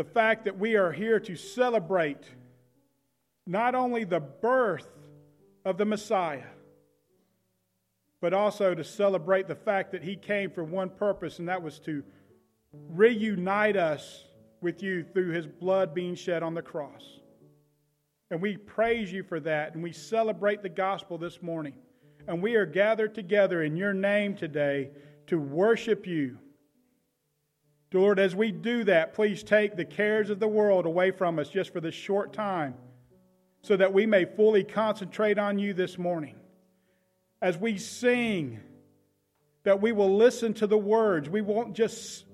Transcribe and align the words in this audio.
the 0.00 0.04
fact 0.04 0.46
that 0.46 0.58
we 0.58 0.76
are 0.76 0.90
here 0.90 1.20
to 1.20 1.36
celebrate 1.36 2.24
not 3.46 3.74
only 3.74 4.02
the 4.02 4.18
birth 4.18 4.88
of 5.66 5.76
the 5.76 5.84
Messiah, 5.84 6.46
but 8.22 8.32
also 8.32 8.74
to 8.74 8.82
celebrate 8.82 9.46
the 9.46 9.54
fact 9.54 9.92
that 9.92 10.02
he 10.02 10.16
came 10.16 10.50
for 10.50 10.64
one 10.64 10.88
purpose, 10.88 11.38
and 11.38 11.50
that 11.50 11.62
was 11.62 11.78
to 11.80 12.02
reunite 12.72 13.76
us 13.76 14.24
with 14.62 14.82
you 14.82 15.04
through 15.04 15.32
his 15.32 15.46
blood 15.46 15.92
being 15.92 16.14
shed 16.14 16.42
on 16.42 16.54
the 16.54 16.62
cross. 16.62 17.20
And 18.30 18.40
we 18.40 18.56
praise 18.56 19.12
you 19.12 19.22
for 19.22 19.38
that, 19.40 19.74
and 19.74 19.82
we 19.82 19.92
celebrate 19.92 20.62
the 20.62 20.70
gospel 20.70 21.18
this 21.18 21.42
morning. 21.42 21.74
And 22.26 22.42
we 22.42 22.54
are 22.54 22.64
gathered 22.64 23.14
together 23.14 23.62
in 23.62 23.76
your 23.76 23.92
name 23.92 24.34
today 24.34 24.92
to 25.26 25.38
worship 25.38 26.06
you. 26.06 26.38
Lord, 27.92 28.18
as 28.18 28.36
we 28.36 28.52
do 28.52 28.84
that, 28.84 29.14
please 29.14 29.42
take 29.42 29.76
the 29.76 29.84
cares 29.84 30.30
of 30.30 30.38
the 30.38 30.48
world 30.48 30.86
away 30.86 31.10
from 31.10 31.38
us 31.38 31.48
just 31.48 31.72
for 31.72 31.80
this 31.80 31.94
short 31.94 32.32
time 32.32 32.74
so 33.62 33.76
that 33.76 33.92
we 33.92 34.06
may 34.06 34.24
fully 34.24 34.64
concentrate 34.64 35.38
on 35.38 35.58
you 35.58 35.74
this 35.74 35.98
morning. 35.98 36.36
As 37.42 37.58
we 37.58 37.78
sing, 37.78 38.60
that 39.64 39.80
we 39.80 39.92
will 39.92 40.16
listen 40.16 40.54
to 40.54 40.66
the 40.66 40.78
words. 40.78 41.28
We 41.28 41.40
won't 41.40 41.74
just 41.74 42.24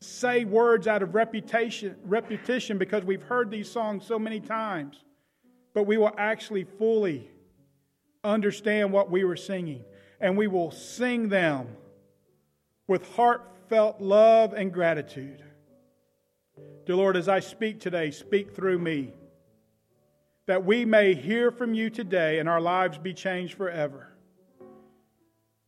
say 0.00 0.44
words 0.44 0.86
out 0.86 1.02
of 1.02 1.14
reputation, 1.14 1.96
repetition 2.04 2.78
because 2.78 3.04
we've 3.04 3.22
heard 3.22 3.50
these 3.50 3.70
songs 3.70 4.06
so 4.06 4.18
many 4.18 4.40
times, 4.40 5.02
but 5.72 5.84
we 5.84 5.96
will 5.96 6.12
actually 6.16 6.64
fully 6.64 7.28
understand 8.22 8.92
what 8.92 9.10
we 9.10 9.24
were 9.24 9.36
singing. 9.36 9.84
And 10.20 10.36
we 10.36 10.46
will 10.46 10.70
sing 10.70 11.28
them 11.28 11.68
with 12.86 13.04
heartfelt 13.64 14.00
love 14.00 14.52
and 14.52 14.72
gratitude. 14.72 15.42
Dear 16.84 16.96
Lord, 16.96 17.16
as 17.16 17.28
I 17.28 17.40
speak 17.40 17.80
today, 17.80 18.10
speak 18.10 18.54
through 18.54 18.78
me, 18.78 19.12
that 20.46 20.66
we 20.66 20.84
may 20.84 21.14
hear 21.14 21.50
from 21.50 21.72
you 21.72 21.88
today 21.88 22.40
and 22.40 22.48
our 22.48 22.60
lives 22.60 22.98
be 22.98 23.14
changed 23.14 23.54
forever. 23.54 24.12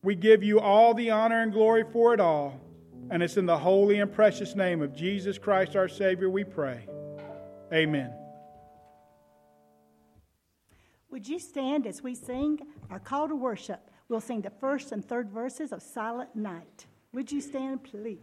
We 0.03 0.15
give 0.15 0.43
you 0.43 0.61
all 0.61 0.93
the 0.93 1.11
honor 1.11 1.41
and 1.43 1.53
glory 1.53 1.85
for 1.91 2.13
it 2.13 2.21
all. 2.21 2.61
And 3.09 3.23
it's 3.23 3.39
in 3.39 3.47
the 3.47 3.57
holy 3.57 4.01
and 4.01 4.13
precious 4.13 4.55
name 4.55 4.83
of 4.83 4.95
Jesus 4.95 5.39
Christ 5.39 5.75
our 5.75 5.89
Savior 5.89 6.29
we 6.29 6.45
pray. 6.45 6.87
Amen. 7.73 8.13
Would 11.11 11.27
you 11.27 11.39
stand 11.39 11.87
as 11.87 12.03
we 12.03 12.15
sing 12.15 12.59
our 12.91 12.99
call 12.99 13.29
to 13.29 13.37
worship? 13.37 13.91
We'll 14.09 14.21
sing 14.21 14.43
the 14.43 14.51
first 14.51 14.93
and 14.93 15.03
third 15.05 15.31
verses 15.31 15.73
of 15.73 15.83
Silent 15.83 16.37
Night. 16.37 16.87
Would 17.17 17.33
you 17.33 17.41
stand, 17.41 17.83
please? 17.83 18.19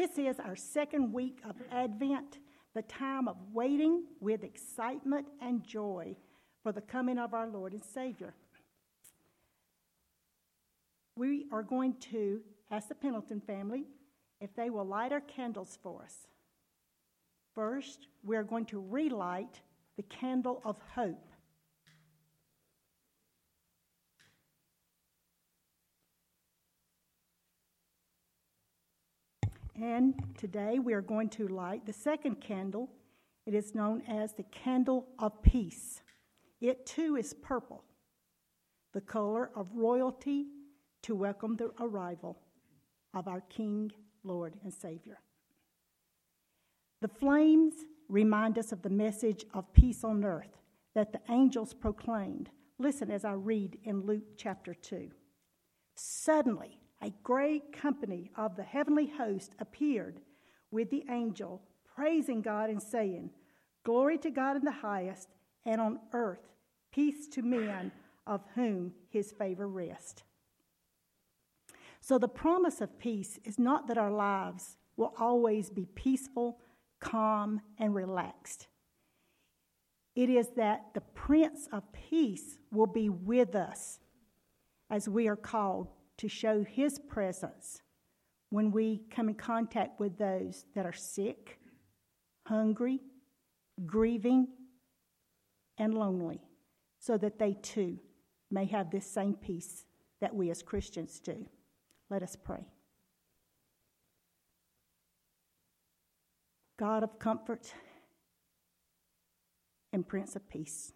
This 0.00 0.16
is 0.16 0.40
our 0.40 0.56
second 0.56 1.12
week 1.12 1.40
of 1.46 1.56
Advent, 1.70 2.38
the 2.72 2.80
time 2.80 3.28
of 3.28 3.36
waiting 3.52 4.04
with 4.18 4.44
excitement 4.44 5.26
and 5.42 5.62
joy 5.62 6.16
for 6.62 6.72
the 6.72 6.80
coming 6.80 7.18
of 7.18 7.34
our 7.34 7.46
Lord 7.46 7.74
and 7.74 7.84
Savior. 7.84 8.32
We 11.16 11.44
are 11.52 11.62
going 11.62 11.96
to 12.12 12.40
ask 12.70 12.88
the 12.88 12.94
Pendleton 12.94 13.42
family 13.42 13.84
if 14.40 14.56
they 14.56 14.70
will 14.70 14.86
light 14.86 15.12
our 15.12 15.20
candles 15.20 15.78
for 15.82 16.02
us. 16.02 16.14
First, 17.54 18.06
we 18.24 18.36
are 18.36 18.42
going 18.42 18.64
to 18.66 18.80
relight 18.80 19.60
the 19.98 20.02
candle 20.04 20.62
of 20.64 20.78
hope. 20.94 21.29
And 29.82 30.14
today 30.36 30.78
we 30.78 30.92
are 30.92 31.00
going 31.00 31.30
to 31.30 31.48
light 31.48 31.86
the 31.86 31.92
second 31.94 32.42
candle. 32.42 32.90
It 33.46 33.54
is 33.54 33.74
known 33.74 34.02
as 34.06 34.34
the 34.34 34.42
candle 34.42 35.06
of 35.18 35.42
peace. 35.42 36.02
It 36.60 36.84
too 36.84 37.16
is 37.16 37.32
purple, 37.32 37.82
the 38.92 39.00
color 39.00 39.50
of 39.56 39.68
royalty 39.74 40.48
to 41.04 41.14
welcome 41.14 41.56
the 41.56 41.70
arrival 41.80 42.38
of 43.14 43.26
our 43.26 43.40
King, 43.40 43.90
Lord, 44.22 44.56
and 44.62 44.72
Savior. 44.72 45.20
The 47.00 47.08
flames 47.08 47.72
remind 48.10 48.58
us 48.58 48.72
of 48.72 48.82
the 48.82 48.90
message 48.90 49.46
of 49.54 49.72
peace 49.72 50.04
on 50.04 50.24
earth 50.24 50.58
that 50.94 51.12
the 51.12 51.20
angels 51.30 51.72
proclaimed. 51.72 52.50
Listen 52.78 53.10
as 53.10 53.24
I 53.24 53.32
read 53.32 53.78
in 53.84 54.02
Luke 54.02 54.36
chapter 54.36 54.74
2. 54.74 55.10
Suddenly, 55.96 56.79
a 57.02 57.12
great 57.22 57.72
company 57.72 58.30
of 58.36 58.56
the 58.56 58.62
heavenly 58.62 59.06
host 59.06 59.54
appeared 59.58 60.20
with 60.70 60.90
the 60.90 61.04
angel, 61.10 61.62
praising 61.94 62.42
God 62.42 62.70
and 62.70 62.82
saying, 62.82 63.30
Glory 63.84 64.18
to 64.18 64.30
God 64.30 64.56
in 64.56 64.64
the 64.64 64.70
highest, 64.70 65.28
and 65.64 65.80
on 65.80 65.98
earth 66.12 66.50
peace 66.92 67.28
to 67.28 67.42
men 67.42 67.92
of 68.26 68.42
whom 68.54 68.92
his 69.08 69.32
favor 69.32 69.68
rests. 69.68 70.22
So, 72.00 72.18
the 72.18 72.28
promise 72.28 72.80
of 72.80 72.98
peace 72.98 73.38
is 73.44 73.58
not 73.58 73.86
that 73.88 73.98
our 73.98 74.10
lives 74.10 74.76
will 74.96 75.14
always 75.18 75.70
be 75.70 75.86
peaceful, 75.94 76.58
calm, 76.98 77.60
and 77.78 77.94
relaxed. 77.94 78.68
It 80.14 80.28
is 80.28 80.48
that 80.56 80.86
the 80.94 81.00
Prince 81.00 81.68
of 81.72 81.92
Peace 81.92 82.58
will 82.70 82.86
be 82.86 83.08
with 83.08 83.54
us 83.54 84.00
as 84.88 85.08
we 85.08 85.28
are 85.28 85.36
called 85.36 85.88
to 86.20 86.28
show 86.28 86.62
His 86.62 86.98
presence 86.98 87.80
when 88.50 88.70
we 88.70 89.02
come 89.10 89.30
in 89.30 89.34
contact 89.34 89.98
with 89.98 90.18
those 90.18 90.66
that 90.74 90.84
are 90.84 90.92
sick, 90.92 91.58
hungry, 92.46 93.00
grieving, 93.86 94.48
and 95.78 95.94
lonely, 95.94 96.42
so 96.98 97.16
that 97.16 97.38
they 97.38 97.54
too 97.62 97.98
may 98.50 98.66
have 98.66 98.90
this 98.90 99.06
same 99.06 99.32
peace 99.32 99.86
that 100.20 100.34
we 100.34 100.50
as 100.50 100.62
Christians 100.62 101.20
do. 101.20 101.46
Let 102.10 102.22
us 102.22 102.36
pray. 102.36 102.66
God 106.78 107.02
of 107.02 107.18
comfort 107.18 107.72
and 109.90 110.06
Prince 110.06 110.36
of 110.36 110.46
Peace, 110.50 110.92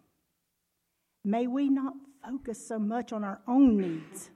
may 1.23 1.47
we 1.47 1.67
not 1.69 1.93
focus 2.23 2.67
so 2.67 2.77
much 2.77 3.11
on 3.11 3.23
our 3.23 3.41
own 3.47 3.77
needs, 3.77 4.29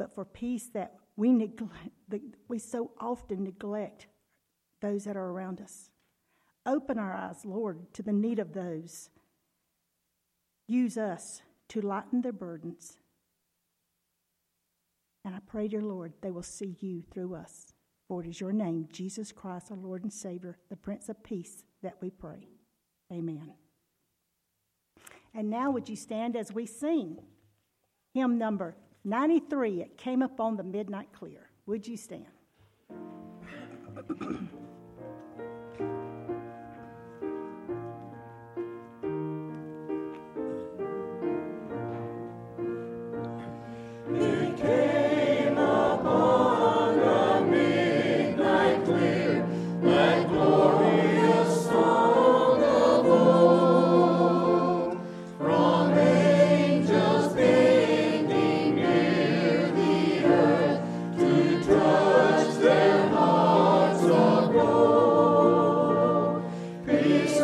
but 0.00 0.14
for 0.14 0.24
peace 0.24 0.70
that 0.72 0.94
we, 1.14 1.30
neglect, 1.30 1.90
we 2.48 2.58
so 2.58 2.90
often 2.98 3.44
neglect 3.44 4.06
those 4.80 5.04
that 5.04 5.14
are 5.14 5.28
around 5.28 5.60
us. 5.60 5.90
Open 6.64 6.98
our 6.98 7.14
eyes, 7.14 7.44
Lord, 7.44 7.92
to 7.92 8.02
the 8.02 8.14
need 8.14 8.38
of 8.38 8.54
those. 8.54 9.10
Use 10.66 10.96
us 10.96 11.42
to 11.68 11.82
lighten 11.82 12.22
their 12.22 12.32
burdens. 12.32 12.96
And 15.22 15.34
I 15.34 15.40
pray, 15.46 15.68
dear 15.68 15.82
Lord, 15.82 16.14
they 16.22 16.30
will 16.30 16.42
see 16.42 16.78
you 16.80 17.02
through 17.12 17.34
us. 17.34 17.74
For 18.08 18.24
it 18.24 18.28
is 18.30 18.40
your 18.40 18.52
name, 18.52 18.88
Jesus 18.90 19.32
Christ, 19.32 19.70
our 19.70 19.76
Lord 19.76 20.02
and 20.02 20.12
Savior, 20.12 20.56
the 20.70 20.76
Prince 20.76 21.10
of 21.10 21.22
Peace, 21.22 21.62
that 21.82 21.98
we 22.00 22.08
pray. 22.08 22.48
Amen. 23.12 23.52
And 25.34 25.50
now, 25.50 25.70
would 25.70 25.90
you 25.90 25.96
stand 25.96 26.36
as 26.36 26.54
we 26.54 26.64
sing 26.64 27.18
hymn 28.14 28.38
number 28.38 28.76
93? 29.04 29.82
It 29.82 29.98
came 29.98 30.22
up 30.22 30.40
on 30.40 30.56
the 30.56 30.62
midnight 30.62 31.12
clear. 31.12 31.50
Would 31.66 31.86
you 31.86 31.96
stand? 31.96 32.26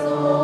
soul. 0.06 0.35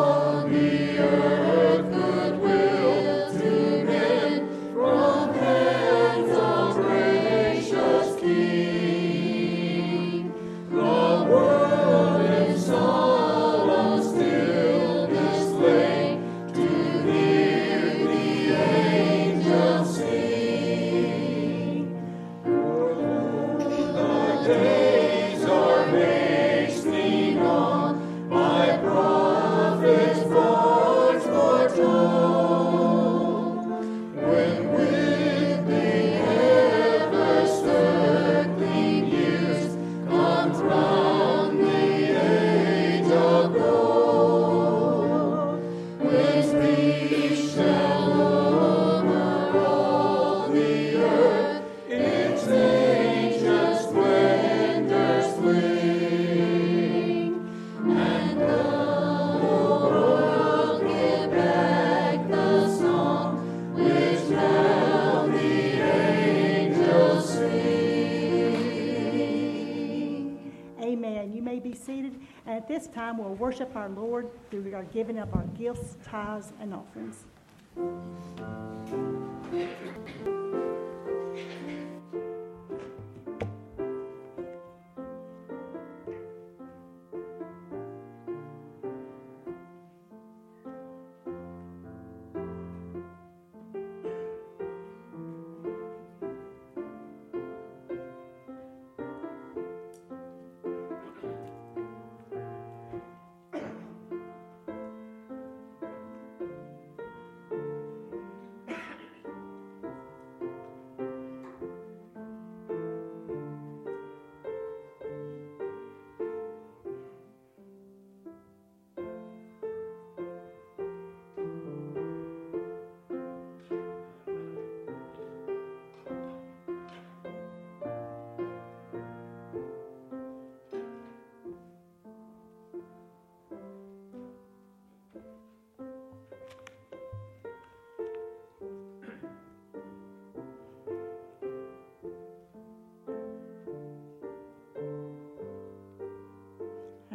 Worship 73.53 73.77
our 73.77 73.91
Lord 73.91 74.31
through 74.51 74.75
our 74.75 74.85
giving 74.85 75.19
up 75.19 75.35
our 75.35 75.45
gifts, 75.59 75.99
tithes, 76.03 76.55
and 76.59 76.73
offerings. 76.73 77.27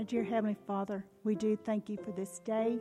Dear 0.08 0.24
Heavenly 0.24 0.56
Father, 0.66 1.04
we 1.26 1.36
do 1.36 1.58
thank 1.58 1.90
you 1.90 1.98
for 1.98 2.14
this 2.14 2.40
day. 2.40 2.80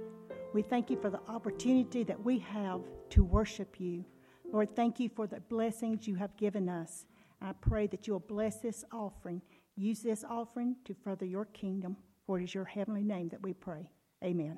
We 0.54 0.62
thank 0.62 0.90
you 0.90 0.96
for 0.96 1.10
the 1.10 1.18
opportunity 1.26 2.04
that 2.04 2.24
we 2.24 2.38
have 2.38 2.82
to 3.10 3.24
worship 3.24 3.80
you. 3.80 4.04
Lord, 4.52 4.76
thank 4.76 5.00
you 5.00 5.08
for 5.08 5.26
the 5.26 5.40
blessings 5.40 6.06
you 6.06 6.14
have 6.14 6.36
given 6.36 6.68
us. 6.68 7.04
I 7.42 7.52
pray 7.52 7.88
that 7.88 8.06
you'll 8.06 8.20
bless 8.20 8.58
this 8.60 8.84
offering. 8.92 9.42
Use 9.74 10.00
this 10.00 10.22
offering 10.22 10.76
to 10.84 10.94
further 10.94 11.26
your 11.26 11.46
kingdom, 11.46 11.96
for 12.24 12.38
it 12.38 12.44
is 12.44 12.54
your 12.54 12.64
heavenly 12.64 13.02
name 13.02 13.28
that 13.30 13.42
we 13.42 13.52
pray. 13.52 13.90
Amen. 14.22 14.56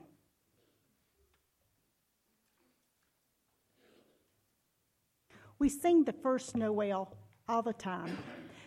We 5.59 5.71
sing 5.71 6.05
the 6.05 6.13
first 6.13 6.55
Noel 6.55 7.17
all 7.49 7.63
the 7.63 7.73
time. 7.73 8.19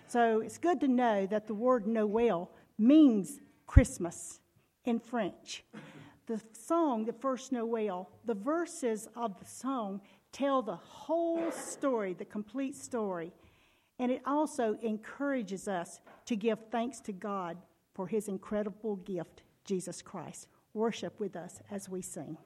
So 0.07 0.41
it's 0.41 0.57
good 0.57 0.79
to 0.81 0.87
know 0.87 1.27
that 1.27 1.45
the 1.45 1.53
word 1.53 1.85
Noel 1.85 2.49
means 2.79 3.39
Christmas 3.71 4.41
in 4.83 4.99
French. 4.99 5.63
The 6.27 6.41
song, 6.51 7.05
the 7.05 7.13
first 7.13 7.53
Noel, 7.53 8.09
the 8.25 8.33
verses 8.33 9.07
of 9.15 9.39
the 9.39 9.45
song 9.45 10.01
tell 10.33 10.61
the 10.61 10.75
whole 10.75 11.49
story, 11.53 12.11
the 12.11 12.25
complete 12.25 12.75
story. 12.75 13.31
And 13.97 14.11
it 14.11 14.23
also 14.25 14.77
encourages 14.81 15.69
us 15.69 16.01
to 16.25 16.35
give 16.35 16.59
thanks 16.69 16.99
to 16.99 17.13
God 17.13 17.55
for 17.93 18.07
his 18.07 18.27
incredible 18.27 18.97
gift, 18.97 19.41
Jesus 19.63 20.01
Christ. 20.01 20.49
Worship 20.73 21.17
with 21.17 21.37
us 21.37 21.61
as 21.71 21.87
we 21.87 22.01
sing. 22.01 22.37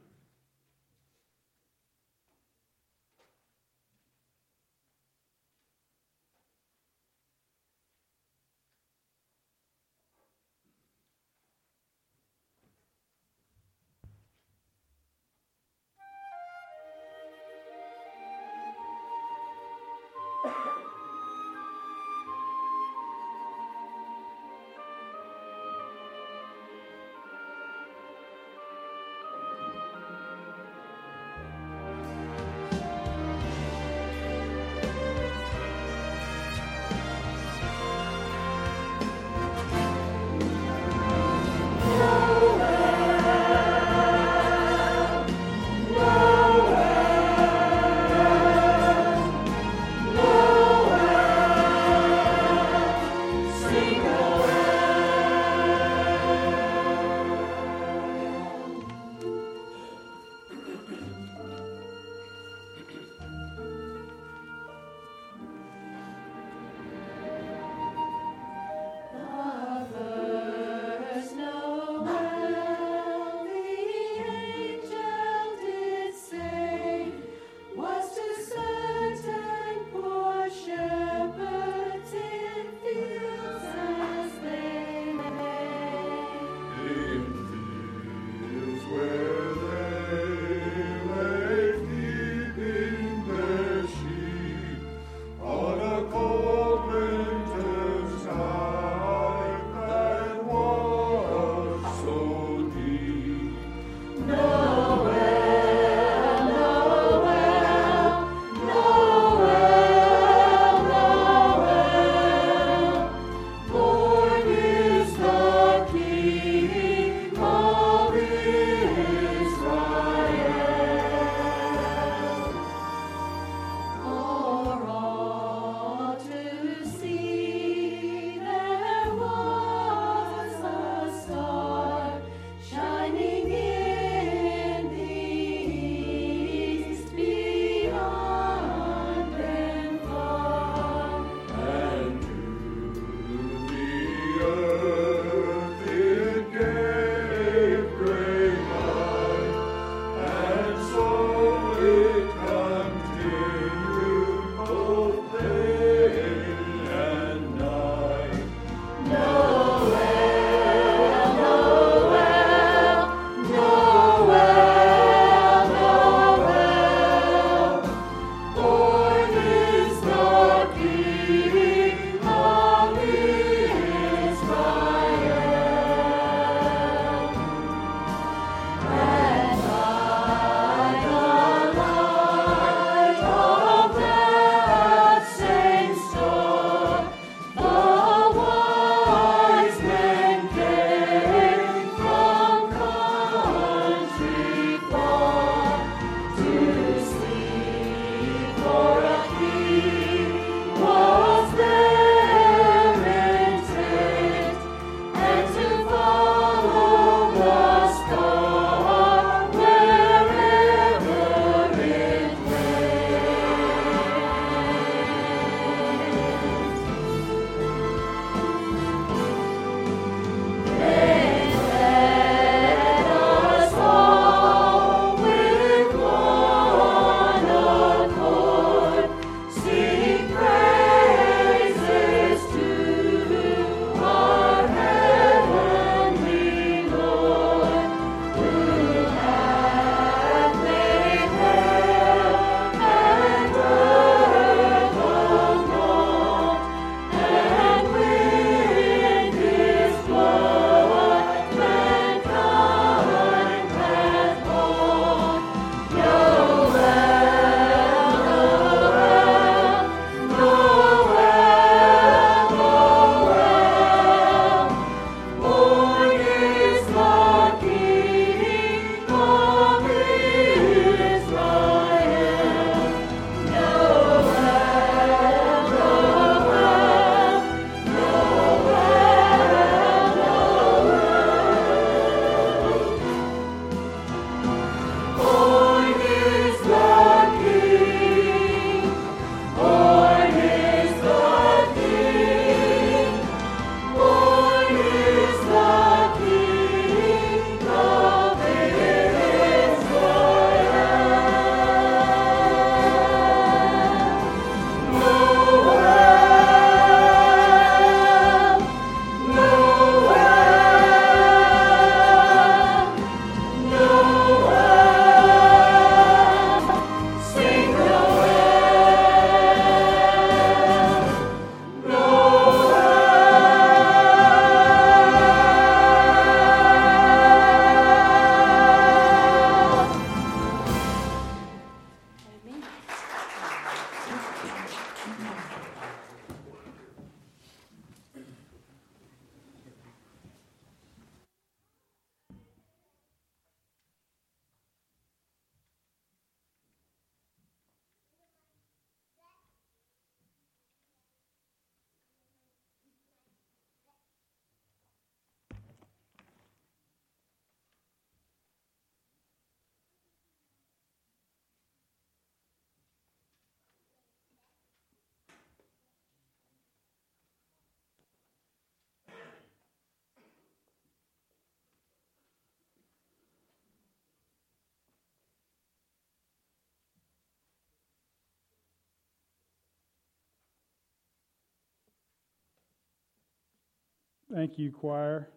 Thank 384.36 384.60
you, 384.60 384.70
choir. 384.70 385.30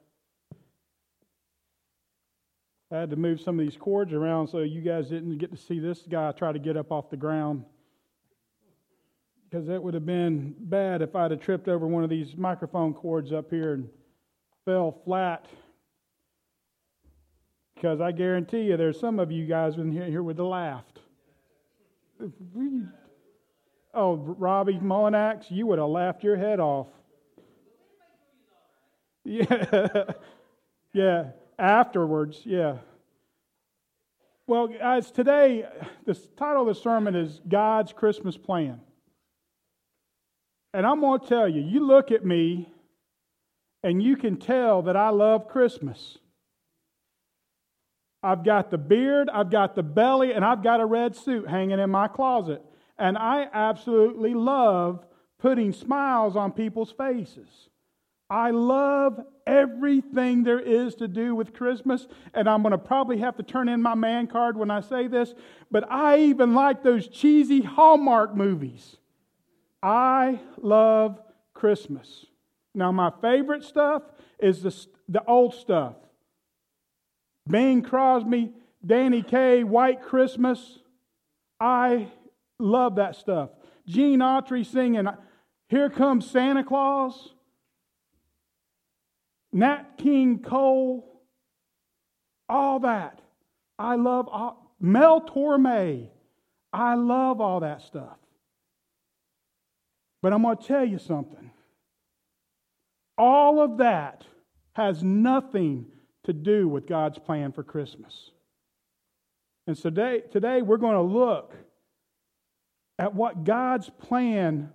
I 2.91 2.97
had 2.97 3.11
to 3.11 3.17
move 3.17 3.41
some 3.41 3.57
of 3.57 3.65
these 3.65 3.77
cords 3.77 4.13
around 4.13 4.49
so 4.49 4.59
you 4.59 4.81
guys 4.81 5.09
didn't 5.09 5.39
get 5.39 5.53
to 5.53 5.57
see 5.57 5.79
this 5.79 6.03
guy 6.03 6.33
try 6.33 6.51
to 6.51 6.59
get 6.59 6.77
up 6.77 6.91
off 6.91 7.09
the 7.09 7.17
ground. 7.17 7.65
Because 9.45 9.69
that 9.69 9.81
would 9.81 9.95
have 9.95 10.05
been 10.05 10.53
bad 10.59 11.01
if 11.01 11.15
I'd 11.15 11.31
have 11.31 11.41
tripped 11.41 11.69
over 11.69 11.87
one 11.87 12.03
of 12.03 12.11
these 12.11 12.37
microphone 12.37 12.93
cords 12.93 13.31
up 13.31 13.51
here 13.51 13.75
and 13.75 13.89
fell 14.65 15.01
flat. 15.05 15.47
Because 17.77 18.01
I 18.01 18.11
guarantee 18.11 18.63
you, 18.63 18.77
there's 18.77 18.99
some 18.99 19.21
of 19.21 19.31
you 19.31 19.47
guys 19.47 19.77
in 19.77 19.93
here, 19.93 20.07
here 20.07 20.25
would 20.25 20.39
have 20.39 20.47
laughed. 20.47 20.99
Oh, 23.95 24.17
Robbie 24.17 24.81
Mullinax, 24.83 25.53
you 25.53 25.69
would 25.69 25.79
have 25.79 25.89
laughed 25.89 26.25
your 26.25 26.37
head 26.37 26.59
off. 26.59 26.89
Yeah. 29.29 30.05
yeah. 30.95 31.25
Afterwards, 31.59 32.41
yeah. 32.45 32.79
Well, 34.47 34.69
guys, 34.69 35.11
today, 35.11 35.67
the 36.07 36.15
title 36.37 36.63
of 36.63 36.69
the 36.69 36.81
sermon 36.81 37.15
is 37.15 37.41
God's 37.47 37.93
Christmas 37.93 38.39
Plan. 38.39 38.81
And 40.73 40.87
I'm 40.87 41.01
going 41.01 41.21
to 41.21 41.27
tell 41.27 41.49
you, 41.49 41.61
you 41.61 41.87
look 41.87 42.11
at 42.11 42.25
me 42.25 42.73
and 43.83 44.03
you 44.03 44.17
can 44.17 44.39
tell 44.39 44.83
that 44.83 44.97
I 44.97 45.11
love 45.11 45.49
Christmas. 45.49 46.19
I've 48.23 48.45
got 48.45 48.71
the 48.71 48.79
beard, 48.79 49.29
I've 49.29 49.51
got 49.51 49.75
the 49.75 49.83
belly, 49.83 50.33
and 50.33 50.45
I've 50.45 50.63
got 50.63 50.81
a 50.81 50.87
red 50.87 51.15
suit 51.15 51.49
hanging 51.49 51.79
in 51.79 51.91
my 51.91 52.09
closet. 52.09 52.63
And 52.99 53.19
I 53.19 53.47
absolutely 53.53 54.35
love 54.35 55.05
putting 55.39 55.73
smiles 55.73 56.35
on 56.35 56.53
people's 56.53 56.91
faces. 56.91 57.69
I 58.31 58.51
love 58.51 59.21
everything 59.47 60.43
there 60.43 60.61
is 60.61 60.95
to 60.97 61.09
do 61.09 61.35
with 61.35 61.55
Christmas, 61.55 62.07
and 62.35 62.49
I'm 62.49 62.63
going 62.63 62.73
to 62.73 62.79
probably 62.79 63.19
have 63.19 63.37
to 63.39 63.43
turn 63.43 63.69
in 63.69 63.81
my 63.81 63.95
man 63.95 64.27
card 64.27 64.57
when 64.57 64.71
I 64.71 64.81
say 64.81 65.07
this, 65.07 65.33
but 65.71 65.91
I 65.91 66.19
even 66.21 66.55
like 66.55 66.83
those 66.83 67.09
cheesy 67.09 67.63
Hallmark 67.63 68.37
movies. 68.37 68.97
I 69.83 70.41
love 70.61 71.19
Christmas. 71.55 72.27
Now, 72.75 72.93
my 72.93 73.11
favorite 73.23 73.65
stuff 73.65 74.03
is 74.39 74.63
the, 74.63 74.87
the 75.09 75.25
old 75.25 75.55
stuff 75.55 75.95
Bing 77.49 77.81
Crosby, 77.81 78.53
Danny 78.85 79.23
Kaye, 79.23 79.65
White 79.65 80.03
Christmas. 80.03 80.81
I 81.59 82.09
love 82.59 82.97
that 82.97 83.17
stuff. 83.17 83.51
Gene 83.87 84.21
Autry 84.21 84.67
singing, 84.67 85.09
Here 85.71 85.89
Comes 85.89 86.31
Santa 86.31 86.63
Claus. 86.63 87.33
Nat 89.53 89.99
King 89.99 90.41
Cole, 90.41 91.23
all 92.49 92.81
that. 92.81 93.21
I 93.79 93.95
love 93.97 94.29
all, 94.29 94.75
Mel 94.81 95.21
Torme. 95.21 96.09
I 96.73 96.95
love 96.95 97.41
all 97.41 97.61
that 97.61 97.83
stuff. 97.83 98.19
But 100.21 100.33
I'm 100.33 100.43
going 100.43 100.57
to 100.57 100.65
tell 100.65 100.85
you 100.85 100.99
something. 100.99 101.51
All 103.17 103.61
of 103.61 103.79
that 103.79 104.25
has 104.75 105.03
nothing 105.03 105.87
to 106.25 106.33
do 106.33 106.69
with 106.69 106.87
God's 106.87 107.19
plan 107.19 107.53
for 107.53 107.63
Christmas. 107.63 108.31
And 109.67 109.77
so 109.77 109.91
today, 109.91 110.23
today 110.31 110.63
we're 110.63 110.77
going 110.77 110.95
to 110.95 111.19
look 111.19 111.55
at 112.99 113.15
what 113.15 113.45
God's 113.45 113.91
plan 113.91 114.71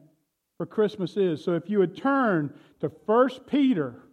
for 0.57 0.65
Christmas 0.65 1.17
is. 1.17 1.43
So 1.43 1.53
if 1.53 1.69
you 1.69 1.79
would 1.79 1.97
turn 1.97 2.53
to 2.79 2.91
1 3.05 3.29
Peter 3.47 4.03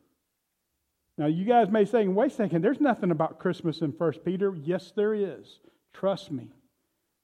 now, 1.21 1.27
you 1.27 1.45
guys 1.45 1.69
may 1.69 1.85
say, 1.85 2.09
wait 2.09 2.33
a 2.33 2.35
second, 2.35 2.65
there's 2.65 2.81
nothing 2.81 3.11
about 3.11 3.39
Christmas 3.39 3.83
in 3.83 3.91
1 3.91 4.13
Peter. 4.25 4.55
Yes, 4.55 4.91
there 4.97 5.13
is. 5.13 5.61
Trust 5.93 6.33
me. 6.33 6.49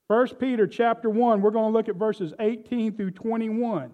1 0.09 0.35
Peter 0.35 0.67
chapter 0.67 1.09
1, 1.09 1.41
we're 1.41 1.51
going 1.51 1.73
to 1.73 1.75
look 1.75 1.89
at 1.89 1.97
verses 1.97 2.35
18 2.39 2.95
through 2.95 3.13
21. 3.13 3.91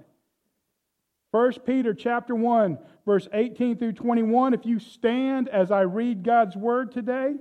1 1.30 1.52
Peter 1.64 1.94
chapter 1.94 2.34
1, 2.34 2.78
verse 3.06 3.28
18 3.32 3.78
through 3.78 3.92
21. 3.92 4.54
If 4.54 4.66
you 4.66 4.80
stand 4.80 5.48
as 5.48 5.70
I 5.70 5.82
read 5.82 6.24
God's 6.24 6.56
word 6.56 6.90
today, 6.90 7.36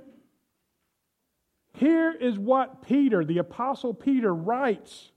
here 1.74 2.12
is 2.12 2.38
what 2.38 2.84
Peter, 2.84 3.26
the 3.26 3.40
Apostle 3.40 3.96
Peter, 3.96 4.36
writes. 4.36 5.10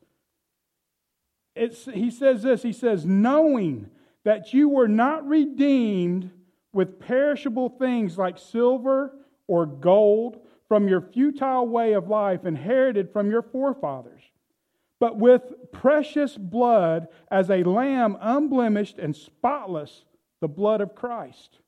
It's, 1.55 1.85
he 1.85 2.11
says 2.11 2.43
this 2.43 2.63
He 2.63 2.73
says, 2.73 3.05
knowing 3.05 3.91
that 4.25 4.55
you 4.55 4.71
were 4.71 4.89
not 4.89 5.29
redeemed 5.29 6.31
with 6.75 7.01
perishable 7.01 7.69
things 7.69 8.19
like 8.19 8.37
silver 8.37 9.17
or 9.47 9.65
gold 9.65 10.41
from 10.69 10.89
your 10.89 11.01
futile 11.01 11.69
way 11.69 11.93
of 11.93 12.09
life 12.09 12.45
inherited 12.45 13.13
from 13.13 13.31
your 13.31 13.43
forefathers, 13.43 14.23
but 14.99 15.17
with 15.17 15.55
precious 15.73 16.37
blood 16.37 17.09
as 17.31 17.51
a 17.51 17.63
lamb 17.63 18.17
unblemished 18.21 18.99
and 18.99 19.15
spotless, 19.15 20.05
the 20.41 20.49
blood 20.49 20.81
of 20.81 20.95
Christ. 20.95 21.59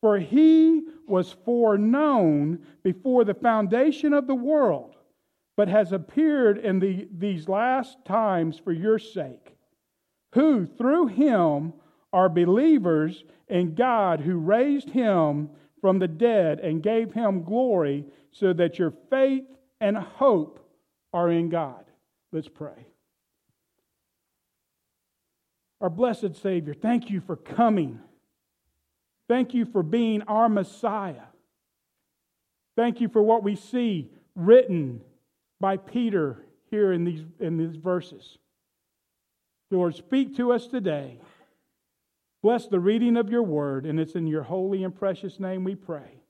For 0.00 0.18
he 0.18 0.82
was 1.06 1.32
foreknown 1.44 2.66
before 2.82 3.24
the 3.24 3.34
foundation 3.34 4.12
of 4.12 4.26
the 4.26 4.34
world, 4.34 4.96
but 5.56 5.68
has 5.68 5.92
appeared 5.92 6.58
in 6.58 6.80
the, 6.80 7.08
these 7.16 7.48
last 7.48 8.04
times 8.04 8.58
for 8.58 8.72
your 8.72 8.98
sake, 8.98 9.56
who 10.34 10.66
through 10.66 11.06
him 11.06 11.72
are 12.14 12.28
believers 12.28 13.24
in 13.48 13.74
God 13.74 14.20
who 14.20 14.36
raised 14.36 14.88
him 14.88 15.50
from 15.80 15.98
the 15.98 16.08
dead 16.08 16.60
and 16.60 16.82
gave 16.82 17.12
him 17.12 17.42
glory, 17.42 18.06
so 18.30 18.52
that 18.52 18.78
your 18.78 18.94
faith 19.10 19.44
and 19.80 19.96
hope 19.96 20.66
are 21.12 21.30
in 21.30 21.50
God. 21.50 21.84
Let's 22.32 22.48
pray. 22.48 22.86
Our 25.80 25.90
blessed 25.90 26.36
Savior, 26.40 26.72
thank 26.72 27.10
you 27.10 27.20
for 27.20 27.36
coming. 27.36 27.98
Thank 29.28 29.52
you 29.52 29.66
for 29.66 29.82
being 29.82 30.22
our 30.22 30.48
Messiah. 30.48 31.26
Thank 32.76 33.00
you 33.00 33.08
for 33.08 33.22
what 33.22 33.42
we 33.42 33.56
see 33.56 34.10
written 34.36 35.00
by 35.60 35.76
Peter 35.76 36.44
here 36.70 36.92
in 36.92 37.04
these, 37.04 37.24
in 37.40 37.58
these 37.58 37.76
verses. 37.76 38.38
Lord, 39.70 39.94
speak 39.96 40.36
to 40.36 40.52
us 40.52 40.66
today. 40.66 41.18
Bless 42.44 42.66
the 42.66 42.78
reading 42.78 43.16
of 43.16 43.30
your 43.30 43.42
word, 43.42 43.86
and 43.86 43.98
it's 43.98 44.16
in 44.16 44.26
your 44.26 44.42
holy 44.42 44.84
and 44.84 44.94
precious 44.94 45.40
name 45.40 45.64
we 45.64 45.74
pray. 45.74 46.20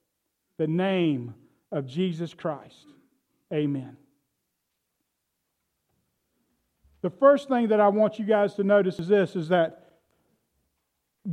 The 0.57 0.65
name 0.65 1.35
of 1.73 1.87
Jesus 1.87 2.33
Christ. 2.33 2.85
Amen. 3.53 3.97
The 7.01 7.09
first 7.09 7.49
thing 7.49 7.67
that 7.67 7.81
I 7.81 7.89
want 7.89 8.17
you 8.17 8.23
guys 8.23 8.53
to 8.53 8.63
notice 8.63 8.97
is 8.97 9.09
this 9.09 9.35
is 9.35 9.49
that 9.49 9.89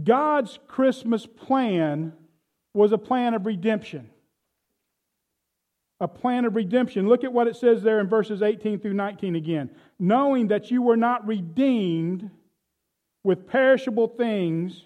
God's 0.02 0.58
Christmas 0.66 1.26
plan 1.26 2.12
was 2.74 2.90
a 2.90 2.98
plan 2.98 3.34
of 3.34 3.46
redemption. 3.46 4.10
A 6.00 6.08
plan 6.08 6.44
of 6.44 6.56
redemption. 6.56 7.08
Look 7.08 7.22
at 7.22 7.32
what 7.32 7.46
it 7.46 7.54
says 7.54 7.84
there 7.84 8.00
in 8.00 8.08
verses 8.08 8.42
18 8.42 8.80
through 8.80 8.94
19 8.94 9.36
again. 9.36 9.70
Knowing 10.00 10.48
that 10.48 10.72
you 10.72 10.82
were 10.82 10.96
not 10.96 11.24
redeemed 11.24 12.32
with 13.24 13.46
perishable 13.46 14.08
things 14.08 14.84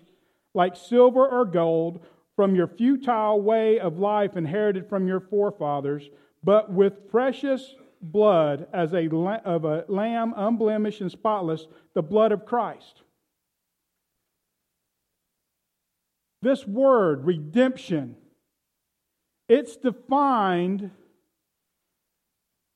like 0.55 0.77
silver 0.77 1.27
or 1.27 1.45
gold 1.45 2.01
from 2.35 2.55
your 2.55 2.67
futile 2.67 3.41
way 3.41 3.79
of 3.79 3.99
life 3.99 4.37
inherited 4.37 4.89
from 4.89 5.09
your 5.09 5.21
forefathers, 5.21 6.09
but 6.45 6.71
with 6.71 7.11
precious 7.11 7.75
blood 8.03 8.67
as 8.73 8.93
a 8.93 9.09
of 9.45 9.65
a 9.65 9.85
lamb 9.89 10.35
unblemished 10.37 11.01
and 11.01 11.11
spotless, 11.11 11.67
the 11.95 12.03
blood 12.03 12.33
of 12.33 12.45
Christ. 12.45 13.03
This 16.43 16.67
word, 16.67 17.25
redemption, 17.25 18.17
it's 19.49 19.77
defined 19.77 20.91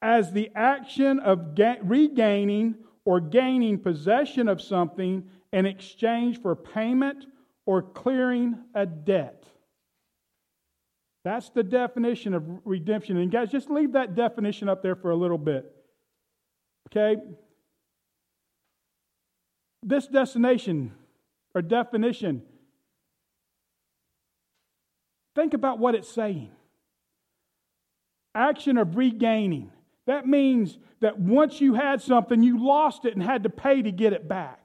as 0.02 0.32
the 0.32 0.50
action 0.54 1.18
of 1.18 1.58
regaining 1.82 2.76
or 3.04 3.20
gaining 3.20 3.78
possession 3.78 4.48
of 4.48 4.62
something 4.62 5.28
in 5.52 5.66
exchange 5.66 6.40
for 6.40 6.54
payment 6.54 7.26
or 7.66 7.82
clearing 7.82 8.58
a 8.74 8.86
debt. 8.86 9.44
That's 11.24 11.50
the 11.50 11.62
definition 11.62 12.34
of 12.34 12.44
redemption. 12.64 13.16
And 13.16 13.30
guys, 13.30 13.50
just 13.50 13.70
leave 13.70 13.92
that 13.92 14.14
definition 14.14 14.68
up 14.68 14.82
there 14.82 14.96
for 14.96 15.10
a 15.10 15.16
little 15.16 15.38
bit. 15.38 15.70
Okay? 16.88 17.20
This 19.82 20.06
destination 20.06 20.92
or 21.54 21.62
definition, 21.62 22.42
think 25.34 25.54
about 25.54 25.78
what 25.78 25.94
it's 25.94 26.12
saying. 26.12 26.50
Action 28.34 28.78
of 28.78 28.96
regaining. 28.96 29.72
That 30.06 30.26
means 30.26 30.78
that 31.00 31.18
once 31.18 31.60
you 31.60 31.74
had 31.74 32.00
something, 32.00 32.42
you 32.42 32.64
lost 32.64 33.04
it 33.04 33.14
and 33.14 33.22
had 33.22 33.42
to 33.42 33.50
pay 33.50 33.82
to 33.82 33.90
get 33.90 34.12
it 34.12 34.28
back. 34.28 34.59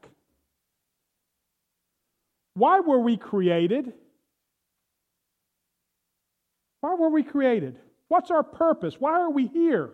Why 2.56 2.80
were 2.80 3.00
we 3.00 3.18
created? 3.18 3.94
Why 6.82 6.96
were 6.96 7.10
we 7.10 7.24
created? 7.24 7.78
What's 8.08 8.32
our 8.32 8.44
purpose? 8.44 8.96
Why 9.00 9.20
are 9.20 9.30
we 9.30 9.48
here? 9.48 9.92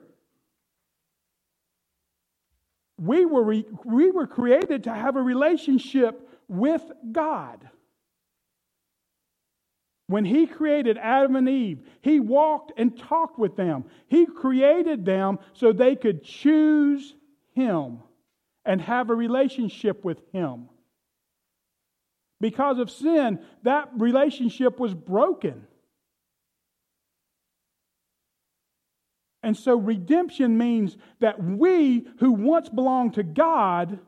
We 2.99 3.25
were, 3.25 3.43
re- 3.43 3.65
we 3.83 4.11
were 4.11 4.27
created 4.27 4.83
to 4.83 4.93
have 4.93 5.15
a 5.15 5.21
relationship 5.21 6.29
with 6.47 6.83
God. 7.11 7.67
When 10.05 10.25
He 10.25 10.45
created 10.45 10.99
Adam 10.99 11.37
and 11.37 11.49
Eve, 11.49 11.79
He 12.01 12.19
walked 12.19 12.73
and 12.77 12.95
talked 12.95 13.39
with 13.39 13.55
them. 13.55 13.85
He 14.07 14.27
created 14.27 15.03
them 15.03 15.39
so 15.53 15.71
they 15.71 15.95
could 15.95 16.23
choose 16.23 17.15
Him 17.53 17.99
and 18.65 18.81
have 18.81 19.09
a 19.09 19.15
relationship 19.15 20.05
with 20.05 20.21
Him. 20.31 20.67
Because 22.41 22.79
of 22.79 22.89
sin, 22.89 23.39
that 23.63 23.89
relationship 23.95 24.79
was 24.79 24.93
broken. 24.93 25.67
And 29.43 29.55
so 29.55 29.75
redemption 29.75 30.57
means 30.57 30.97
that 31.19 31.41
we 31.41 32.07
who 32.19 32.31
once 32.31 32.67
belonged 32.67 33.13
to 33.13 33.23
God 33.23 33.99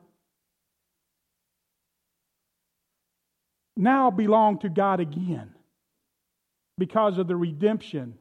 now 3.75 4.11
belong 4.11 4.59
to 4.59 4.69
God 4.69 4.99
again 4.99 5.51
because 6.77 7.17
of 7.17 7.27
the 7.27 7.35
redemption. 7.35 8.15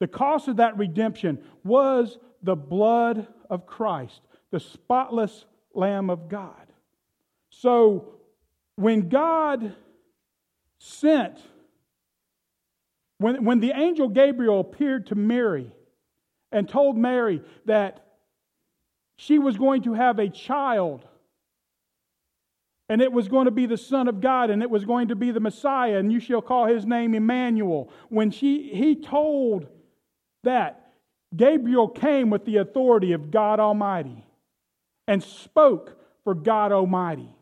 The 0.00 0.08
cost 0.08 0.48
of 0.48 0.56
that 0.56 0.76
redemption 0.76 1.42
was 1.62 2.18
the 2.42 2.56
blood 2.56 3.28
of 3.48 3.66
Christ, 3.66 4.20
the 4.50 4.60
spotless 4.60 5.44
Lamb 5.74 6.10
of 6.10 6.28
God. 6.28 6.66
So 7.50 8.19
when 8.80 9.10
God 9.10 9.74
sent, 10.78 11.38
when, 13.18 13.44
when 13.44 13.60
the 13.60 13.72
angel 13.72 14.08
Gabriel 14.08 14.60
appeared 14.60 15.08
to 15.08 15.14
Mary 15.14 15.70
and 16.50 16.66
told 16.66 16.96
Mary 16.96 17.42
that 17.66 18.06
she 19.16 19.38
was 19.38 19.58
going 19.58 19.82
to 19.82 19.92
have 19.92 20.18
a 20.18 20.30
child 20.30 21.04
and 22.88 23.02
it 23.02 23.12
was 23.12 23.28
going 23.28 23.44
to 23.44 23.50
be 23.50 23.66
the 23.66 23.76
Son 23.76 24.08
of 24.08 24.20
God, 24.20 24.50
and 24.50 24.64
it 24.64 24.70
was 24.70 24.84
going 24.84 25.08
to 25.08 25.14
be 25.14 25.30
the 25.30 25.38
Messiah, 25.38 25.98
and 25.98 26.10
you 26.10 26.18
shall 26.18 26.42
call 26.42 26.66
his 26.66 26.84
name 26.84 27.14
Emmanuel. 27.14 27.88
When 28.08 28.32
she, 28.32 28.74
he 28.74 28.96
told 28.96 29.68
that, 30.42 30.90
Gabriel 31.36 31.86
came 31.86 32.30
with 32.30 32.44
the 32.44 32.56
authority 32.56 33.12
of 33.12 33.30
God 33.30 33.60
Almighty 33.60 34.26
and 35.06 35.22
spoke 35.22 36.02
for 36.24 36.34
God 36.34 36.72
Almighty. 36.72 37.32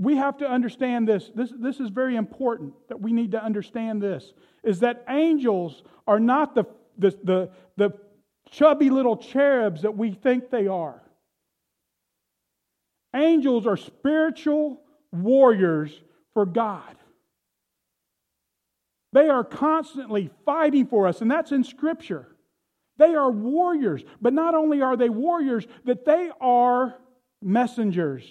We 0.00 0.16
have 0.16 0.38
to 0.38 0.50
understand 0.50 1.06
this. 1.06 1.30
This, 1.34 1.52
this 1.54 1.78
is 1.78 1.90
very 1.90 2.16
important 2.16 2.72
that 2.88 2.98
we 2.98 3.12
need 3.12 3.32
to 3.32 3.44
understand 3.44 4.02
this 4.02 4.32
is 4.64 4.80
that 4.80 5.04
angels 5.10 5.82
are 6.06 6.18
not 6.18 6.54
the, 6.54 6.64
the, 6.96 7.10
the, 7.22 7.50
the 7.76 7.90
chubby 8.50 8.88
little 8.88 9.18
cherubs 9.18 9.82
that 9.82 9.94
we 9.94 10.12
think 10.12 10.50
they 10.50 10.66
are. 10.66 11.02
Angels 13.14 13.66
are 13.66 13.76
spiritual 13.76 14.80
warriors 15.12 15.92
for 16.32 16.46
God. 16.46 16.96
They 19.12 19.28
are 19.28 19.44
constantly 19.44 20.30
fighting 20.46 20.86
for 20.86 21.08
us, 21.08 21.20
and 21.20 21.30
that's 21.30 21.52
in 21.52 21.62
Scripture. 21.62 22.26
They 22.96 23.14
are 23.14 23.30
warriors, 23.30 24.02
but 24.22 24.32
not 24.32 24.54
only 24.54 24.80
are 24.80 24.96
they 24.96 25.10
warriors, 25.10 25.66
that 25.84 26.06
they 26.06 26.30
are 26.40 26.96
messengers. 27.42 28.24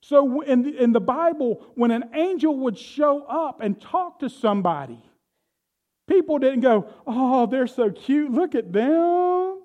So 0.00 0.40
in 0.42 0.62
the, 0.62 0.82
in 0.82 0.92
the 0.92 1.00
Bible, 1.00 1.66
when 1.74 1.90
an 1.90 2.10
angel 2.14 2.56
would 2.60 2.78
show 2.78 3.24
up 3.24 3.60
and 3.60 3.80
talk 3.80 4.20
to 4.20 4.28
somebody, 4.28 5.02
people 6.08 6.38
didn't 6.38 6.60
go, 6.60 6.88
Oh, 7.06 7.46
they're 7.46 7.66
so 7.66 7.90
cute. 7.90 8.30
Look 8.30 8.54
at 8.54 8.72
them. 8.72 9.60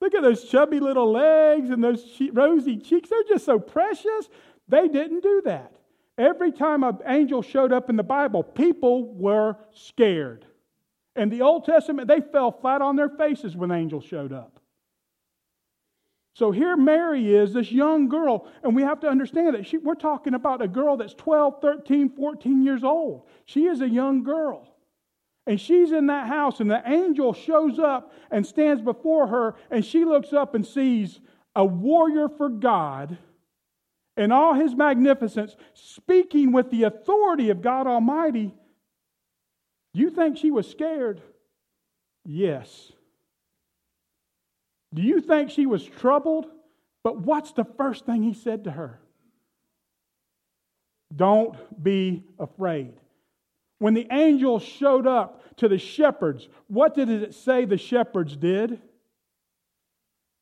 Look 0.00 0.14
at 0.14 0.22
those 0.22 0.44
chubby 0.44 0.80
little 0.80 1.10
legs 1.10 1.70
and 1.70 1.82
those 1.82 2.04
rosy 2.32 2.76
cheeks. 2.76 3.08
They're 3.08 3.22
just 3.28 3.44
so 3.44 3.58
precious. 3.58 4.28
They 4.68 4.88
didn't 4.88 5.22
do 5.22 5.42
that. 5.46 5.72
Every 6.18 6.52
time 6.52 6.82
an 6.82 6.98
angel 7.06 7.42
showed 7.42 7.72
up 7.72 7.90
in 7.90 7.96
the 7.96 8.02
Bible, 8.02 8.42
people 8.42 9.14
were 9.14 9.56
scared. 9.72 10.46
In 11.14 11.28
the 11.30 11.42
Old 11.42 11.64
Testament, 11.64 12.08
they 12.08 12.20
fell 12.20 12.52
flat 12.52 12.82
on 12.82 12.96
their 12.96 13.08
faces 13.08 13.56
when 13.56 13.70
angels 13.70 14.04
showed 14.04 14.32
up. 14.32 14.60
So 16.36 16.50
here 16.50 16.76
Mary 16.76 17.34
is, 17.34 17.54
this 17.54 17.72
young 17.72 18.10
girl, 18.10 18.46
and 18.62 18.76
we 18.76 18.82
have 18.82 19.00
to 19.00 19.08
understand 19.08 19.54
that 19.54 19.66
she, 19.66 19.78
we're 19.78 19.94
talking 19.94 20.34
about 20.34 20.60
a 20.60 20.68
girl 20.68 20.98
that's 20.98 21.14
12, 21.14 21.62
13, 21.62 22.10
14 22.10 22.62
years 22.62 22.84
old. 22.84 23.22
She 23.46 23.64
is 23.64 23.80
a 23.80 23.88
young 23.88 24.22
girl. 24.22 24.68
And 25.46 25.58
she's 25.58 25.92
in 25.92 26.08
that 26.08 26.26
house, 26.26 26.60
and 26.60 26.70
the 26.70 26.82
angel 26.84 27.32
shows 27.32 27.78
up 27.78 28.12
and 28.30 28.46
stands 28.46 28.82
before 28.82 29.28
her, 29.28 29.54
and 29.70 29.82
she 29.82 30.04
looks 30.04 30.34
up 30.34 30.54
and 30.54 30.66
sees 30.66 31.20
a 31.54 31.64
warrior 31.64 32.28
for 32.28 32.50
God 32.50 33.16
in 34.18 34.30
all 34.30 34.52
his 34.52 34.74
magnificence, 34.74 35.56
speaking 35.72 36.52
with 36.52 36.70
the 36.70 36.82
authority 36.82 37.48
of 37.48 37.62
God 37.62 37.86
Almighty. 37.86 38.54
You 39.94 40.10
think 40.10 40.36
she 40.36 40.50
was 40.50 40.70
scared? 40.70 41.22
Yes. 42.26 42.92
Do 44.96 45.02
you 45.02 45.20
think 45.20 45.50
she 45.50 45.66
was 45.66 45.84
troubled? 45.84 46.46
But 47.04 47.20
what's 47.20 47.52
the 47.52 47.66
first 47.76 48.06
thing 48.06 48.22
he 48.22 48.32
said 48.32 48.64
to 48.64 48.70
her? 48.70 48.98
Don't 51.14 51.84
be 51.84 52.24
afraid. 52.38 52.94
When 53.78 53.92
the 53.92 54.08
angel 54.10 54.58
showed 54.58 55.06
up 55.06 55.56
to 55.58 55.68
the 55.68 55.78
shepherds, 55.78 56.48
what 56.66 56.94
did 56.94 57.10
it 57.10 57.34
say 57.34 57.66
the 57.66 57.76
shepherds 57.76 58.36
did? 58.36 58.80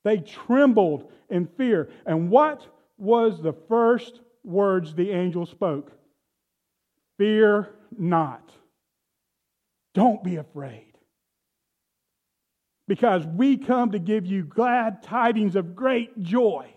They 0.05 0.19
trembled 0.19 1.11
in 1.29 1.47
fear. 1.47 1.91
And 2.07 2.31
what 2.31 2.65
was 2.97 3.43
the 3.43 3.55
first 3.69 4.21
words 4.45 4.95
the 4.95 5.11
angel 5.11 5.47
spoke? 5.47 5.91
Fear 7.19 7.75
not. 7.99 8.53
Don't 9.95 10.23
be 10.23 10.37
afraid. 10.37 10.94
Because 12.87 13.27
we 13.27 13.57
come 13.57 13.93
to 13.93 13.99
give 13.99 14.27
you 14.27 14.45
glad 14.45 15.03
tidings 15.03 15.57
of 15.57 15.75
great 15.75 16.23
joy. 16.23 16.71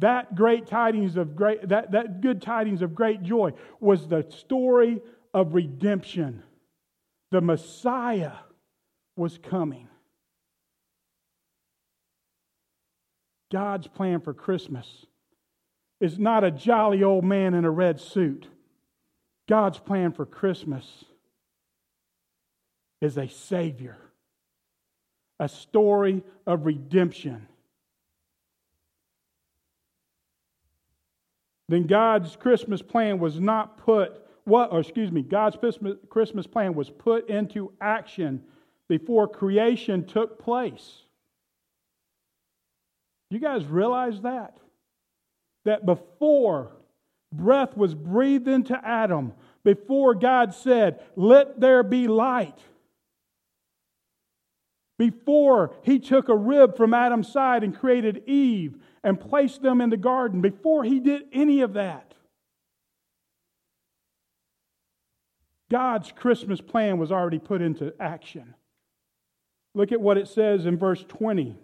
That 0.00 0.34
great 0.34 0.66
tidings 0.66 1.16
of 1.16 1.36
great 1.36 1.68
that, 1.68 1.92
that 1.92 2.20
good 2.20 2.42
tidings 2.42 2.82
of 2.82 2.94
great 2.94 3.22
joy 3.22 3.52
was 3.78 4.08
the 4.08 4.26
story 4.30 5.00
of 5.32 5.54
redemption. 5.54 6.42
The 7.30 7.40
Messiah 7.40 8.32
was 9.16 9.38
coming. 9.38 9.88
God's 13.52 13.86
plan 13.86 14.20
for 14.20 14.34
Christmas 14.34 15.06
is 16.00 16.18
not 16.18 16.42
a 16.42 16.50
jolly 16.50 17.04
old 17.04 17.22
man 17.22 17.54
in 17.54 17.64
a 17.64 17.70
red 17.70 18.00
suit. 18.00 18.48
God's 19.48 19.78
plan 19.78 20.12
for 20.12 20.24
Christmas 20.24 21.04
is 23.00 23.18
a 23.18 23.28
Savior, 23.28 23.98
a 25.42 25.48
story 25.48 26.22
of 26.46 26.66
redemption. 26.66 27.48
Then 31.68 31.88
God's 31.88 32.36
Christmas 32.36 32.80
plan 32.80 33.18
was 33.18 33.40
not 33.40 33.76
put 33.78 34.20
what, 34.44 34.72
or 34.72 34.78
excuse 34.78 35.10
me, 35.10 35.22
God's 35.22 35.56
Christmas 36.08 36.46
plan 36.46 36.74
was 36.74 36.90
put 36.90 37.28
into 37.28 37.72
action 37.80 38.44
before 38.88 39.26
creation 39.26 40.04
took 40.04 40.38
place. 40.38 41.02
You 43.30 43.40
guys 43.40 43.64
realize 43.64 44.20
that? 44.22 44.58
That 45.64 45.84
before 45.84 46.70
breath 47.32 47.76
was 47.76 47.94
breathed 47.94 48.46
into 48.46 48.78
Adam, 48.86 49.32
before 49.64 50.14
God 50.14 50.54
said, 50.54 51.00
Let 51.16 51.58
there 51.58 51.82
be 51.82 52.06
light, 52.06 52.58
before 55.10 55.74
he 55.82 55.98
took 55.98 56.28
a 56.28 56.36
rib 56.36 56.76
from 56.76 56.94
Adam's 56.94 57.26
side 57.26 57.64
and 57.64 57.76
created 57.76 58.22
Eve 58.28 58.76
and 59.02 59.18
placed 59.18 59.60
them 59.60 59.80
in 59.80 59.90
the 59.90 59.96
garden, 59.96 60.40
before 60.40 60.84
he 60.84 61.00
did 61.00 61.22
any 61.32 61.60
of 61.62 61.72
that, 61.72 62.14
God's 65.68 66.12
Christmas 66.12 66.60
plan 66.60 66.98
was 66.98 67.10
already 67.10 67.40
put 67.40 67.62
into 67.62 67.92
action. 67.98 68.54
Look 69.74 69.90
at 69.90 70.00
what 70.00 70.18
it 70.18 70.28
says 70.28 70.66
in 70.66 70.78
verse 70.78 71.04
20. 71.08 71.56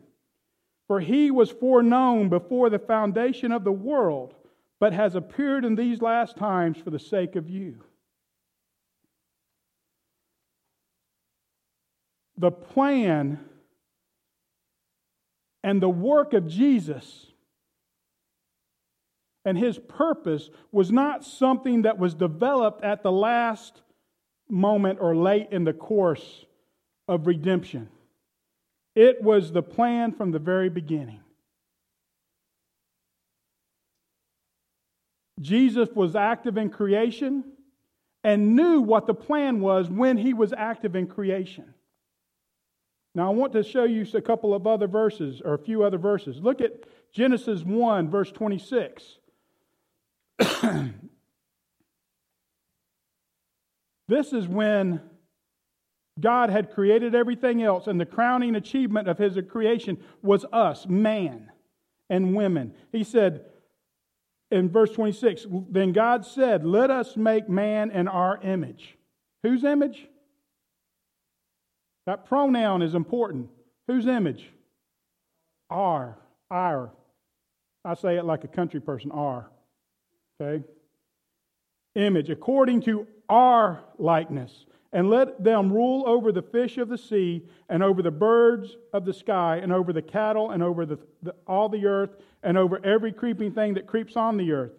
For 0.88 0.98
he 0.98 1.30
was 1.30 1.48
foreknown 1.48 2.30
before 2.30 2.70
the 2.70 2.80
foundation 2.80 3.52
of 3.52 3.62
the 3.62 3.70
world, 3.70 4.34
but 4.80 4.92
has 4.92 5.14
appeared 5.14 5.64
in 5.64 5.76
these 5.76 6.02
last 6.02 6.36
times 6.36 6.78
for 6.78 6.90
the 6.90 6.98
sake 6.98 7.36
of 7.36 7.48
you. 7.48 7.84
The 12.38 12.50
plan 12.50 13.40
and 15.62 15.82
the 15.82 15.88
work 15.88 16.32
of 16.32 16.46
Jesus 16.46 17.26
and 19.44 19.58
his 19.58 19.78
purpose 19.78 20.50
was 20.70 20.92
not 20.92 21.24
something 21.24 21.82
that 21.82 21.98
was 21.98 22.14
developed 22.14 22.84
at 22.84 23.02
the 23.02 23.12
last 23.12 23.82
moment 24.48 24.98
or 25.00 25.16
late 25.16 25.48
in 25.50 25.64
the 25.64 25.72
course 25.72 26.44
of 27.08 27.26
redemption. 27.26 27.88
It 28.94 29.22
was 29.22 29.52
the 29.52 29.62
plan 29.62 30.12
from 30.12 30.32
the 30.32 30.38
very 30.38 30.68
beginning. 30.68 31.20
Jesus 35.40 35.88
was 35.94 36.16
active 36.16 36.56
in 36.56 36.70
creation 36.70 37.44
and 38.24 38.56
knew 38.56 38.80
what 38.80 39.06
the 39.06 39.14
plan 39.14 39.60
was 39.60 39.88
when 39.88 40.18
he 40.18 40.34
was 40.34 40.52
active 40.52 40.96
in 40.96 41.06
creation. 41.06 41.74
Now, 43.14 43.30
I 43.30 43.34
want 43.34 43.52
to 43.54 43.62
show 43.62 43.84
you 43.84 44.06
a 44.14 44.20
couple 44.20 44.54
of 44.54 44.66
other 44.66 44.86
verses, 44.86 45.40
or 45.44 45.54
a 45.54 45.58
few 45.58 45.82
other 45.82 45.98
verses. 45.98 46.40
Look 46.40 46.60
at 46.60 46.84
Genesis 47.12 47.62
1, 47.62 48.10
verse 48.10 48.30
26. 48.30 49.18
this 54.08 54.32
is 54.32 54.46
when 54.46 55.00
God 56.20 56.50
had 56.50 56.72
created 56.72 57.14
everything 57.14 57.62
else, 57.62 57.86
and 57.86 58.00
the 58.00 58.06
crowning 58.06 58.54
achievement 58.54 59.08
of 59.08 59.18
his 59.18 59.38
creation 59.48 59.98
was 60.22 60.44
us, 60.52 60.86
man 60.86 61.50
and 62.10 62.34
women. 62.34 62.74
He 62.92 63.04
said 63.04 63.44
in 64.50 64.68
verse 64.68 64.90
26 64.92 65.46
Then 65.68 65.92
God 65.92 66.24
said, 66.24 66.64
Let 66.64 66.90
us 66.90 67.16
make 67.16 67.48
man 67.48 67.90
in 67.90 68.08
our 68.08 68.40
image. 68.42 68.96
Whose 69.42 69.64
image? 69.64 70.08
That 72.08 72.24
pronoun 72.24 72.80
is 72.80 72.94
important. 72.94 73.50
Whose 73.86 74.06
image? 74.06 74.50
Our. 75.68 76.16
Our. 76.50 76.90
I 77.84 77.92
say 77.92 78.16
it 78.16 78.24
like 78.24 78.44
a 78.44 78.48
country 78.48 78.80
person, 78.80 79.10
our. 79.10 79.50
Okay? 80.40 80.64
Image, 81.96 82.30
according 82.30 82.80
to 82.84 83.06
our 83.28 83.84
likeness. 83.98 84.64
And 84.90 85.10
let 85.10 85.44
them 85.44 85.70
rule 85.70 86.04
over 86.06 86.32
the 86.32 86.40
fish 86.40 86.78
of 86.78 86.88
the 86.88 86.96
sea, 86.96 87.44
and 87.68 87.82
over 87.82 88.00
the 88.00 88.10
birds 88.10 88.78
of 88.94 89.04
the 89.04 89.12
sky, 89.12 89.58
and 89.62 89.70
over 89.70 89.92
the 89.92 90.00
cattle, 90.00 90.52
and 90.52 90.62
over 90.62 90.86
the, 90.86 90.98
the, 91.22 91.34
all 91.46 91.68
the 91.68 91.84
earth, 91.84 92.16
and 92.42 92.56
over 92.56 92.82
every 92.86 93.12
creeping 93.12 93.52
thing 93.52 93.74
that 93.74 93.86
creeps 93.86 94.16
on 94.16 94.38
the 94.38 94.52
earth. 94.52 94.72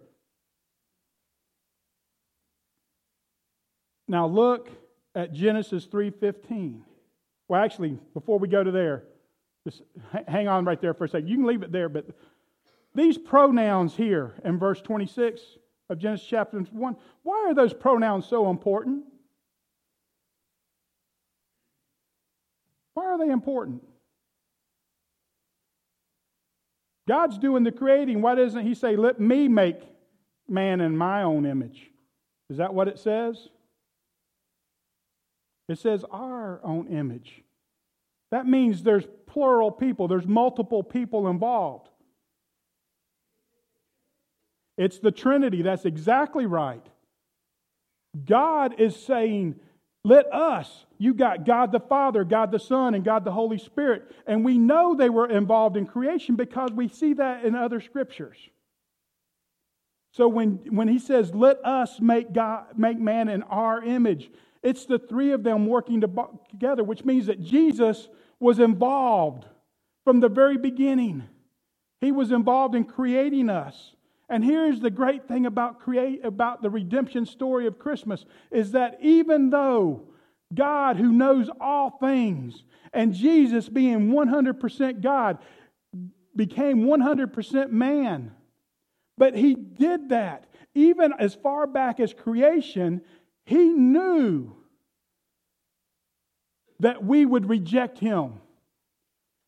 Now 4.08 4.26
look 4.26 4.68
at 5.14 5.32
Genesis 5.32 5.86
3:15. 5.86 6.80
Well, 7.50 7.60
actually, 7.60 7.98
before 8.14 8.38
we 8.38 8.46
go 8.46 8.62
to 8.62 8.70
there, 8.70 9.02
just 9.66 9.82
hang 10.28 10.46
on 10.46 10.64
right 10.64 10.80
there 10.80 10.94
for 10.94 11.06
a 11.06 11.08
second. 11.08 11.26
You 11.26 11.34
can 11.34 11.46
leave 11.46 11.64
it 11.64 11.72
there, 11.72 11.88
but 11.88 12.06
these 12.94 13.18
pronouns 13.18 13.96
here 13.96 14.34
in 14.44 14.56
verse 14.56 14.80
26 14.80 15.40
of 15.88 15.98
Genesis 15.98 16.24
chapter 16.24 16.60
1, 16.60 16.96
why 17.24 17.46
are 17.48 17.52
those 17.52 17.74
pronouns 17.74 18.24
so 18.24 18.50
important? 18.50 19.02
Why 22.94 23.06
are 23.06 23.18
they 23.18 23.32
important? 23.32 23.82
God's 27.08 27.36
doing 27.36 27.64
the 27.64 27.72
creating. 27.72 28.22
Why 28.22 28.36
doesn't 28.36 28.64
He 28.64 28.74
say, 28.74 28.94
Let 28.94 29.18
me 29.18 29.48
make 29.48 29.80
man 30.48 30.80
in 30.80 30.96
my 30.96 31.24
own 31.24 31.46
image? 31.46 31.90
Is 32.48 32.58
that 32.58 32.72
what 32.72 32.86
it 32.86 33.00
says? 33.00 33.48
It 35.70 35.78
says 35.78 36.04
our 36.10 36.60
own 36.64 36.88
image. 36.88 37.42
That 38.30 38.46
means 38.46 38.82
there's 38.82 39.06
plural 39.26 39.70
people, 39.70 40.08
there's 40.08 40.26
multiple 40.26 40.82
people 40.82 41.28
involved. 41.28 41.88
It's 44.76 44.98
the 44.98 45.10
Trinity. 45.10 45.62
That's 45.62 45.84
exactly 45.84 46.46
right. 46.46 46.84
God 48.24 48.80
is 48.80 48.96
saying, 48.96 49.56
let 50.04 50.32
us. 50.32 50.86
You 50.98 51.14
got 51.14 51.44
God 51.44 51.70
the 51.70 51.80
Father, 51.80 52.24
God 52.24 52.50
the 52.50 52.58
Son, 52.58 52.94
and 52.94 53.04
God 53.04 53.24
the 53.24 53.30
Holy 53.30 53.58
Spirit. 53.58 54.10
And 54.26 54.44
we 54.44 54.58
know 54.58 54.94
they 54.94 55.10
were 55.10 55.28
involved 55.28 55.76
in 55.76 55.86
creation 55.86 56.34
because 56.34 56.72
we 56.72 56.88
see 56.88 57.14
that 57.14 57.44
in 57.44 57.54
other 57.54 57.80
scriptures. 57.80 58.38
So 60.12 60.26
when, 60.26 60.60
when 60.70 60.88
he 60.88 60.98
says, 60.98 61.34
let 61.34 61.64
us 61.64 62.00
make, 62.00 62.32
God, 62.32 62.66
make 62.76 62.98
man 62.98 63.28
in 63.28 63.42
our 63.44 63.84
image, 63.84 64.30
it's 64.62 64.84
the 64.86 64.98
three 64.98 65.32
of 65.32 65.42
them 65.42 65.66
working 65.66 66.02
together, 66.50 66.84
which 66.84 67.04
means 67.04 67.26
that 67.26 67.42
Jesus 67.42 68.08
was 68.38 68.58
involved 68.58 69.46
from 70.04 70.20
the 70.20 70.28
very 70.28 70.56
beginning. 70.56 71.24
He 72.00 72.12
was 72.12 72.30
involved 72.32 72.74
in 72.74 72.84
creating 72.84 73.48
us. 73.48 73.94
And 74.28 74.44
here's 74.44 74.80
the 74.80 74.90
great 74.90 75.26
thing 75.26 75.46
about 75.46 75.80
create 75.80 76.24
about 76.24 76.62
the 76.62 76.70
redemption 76.70 77.26
story 77.26 77.66
of 77.66 77.78
Christmas 77.78 78.24
is 78.50 78.72
that 78.72 78.98
even 79.00 79.50
though 79.50 80.02
God 80.54 80.96
who 80.96 81.12
knows 81.12 81.50
all 81.60 81.90
things 81.90 82.64
and 82.92 83.12
Jesus 83.12 83.68
being 83.68 84.10
100% 84.12 85.00
God 85.00 85.38
became 86.36 86.84
100% 86.84 87.70
man. 87.70 88.32
But 89.18 89.34
he 89.34 89.54
did 89.54 90.10
that 90.10 90.46
even 90.74 91.12
as 91.18 91.34
far 91.34 91.66
back 91.66 92.00
as 92.00 92.14
creation, 92.14 93.02
he 93.50 93.70
knew 93.70 94.52
that 96.78 97.04
we 97.04 97.26
would 97.26 97.48
reject 97.48 97.98
him. 97.98 98.34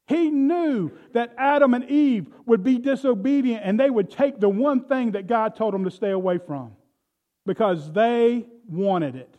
He 0.09 0.29
knew 0.29 0.91
that 1.13 1.33
Adam 1.39 1.73
and 1.73 1.89
Eve 1.89 2.27
would 2.45 2.65
be 2.65 2.79
disobedient 2.79 3.63
and 3.65 3.79
they 3.79 3.89
would 3.89 4.11
take 4.11 4.41
the 4.41 4.49
one 4.49 4.87
thing 4.87 5.13
that 5.13 5.29
God 5.29 5.55
told 5.55 5.73
them 5.73 5.85
to 5.85 5.91
stay 5.93 6.11
away 6.11 6.39
from 6.39 6.73
because 7.47 7.93
they 7.93 8.45
wanted 8.69 9.15
it. 9.15 9.33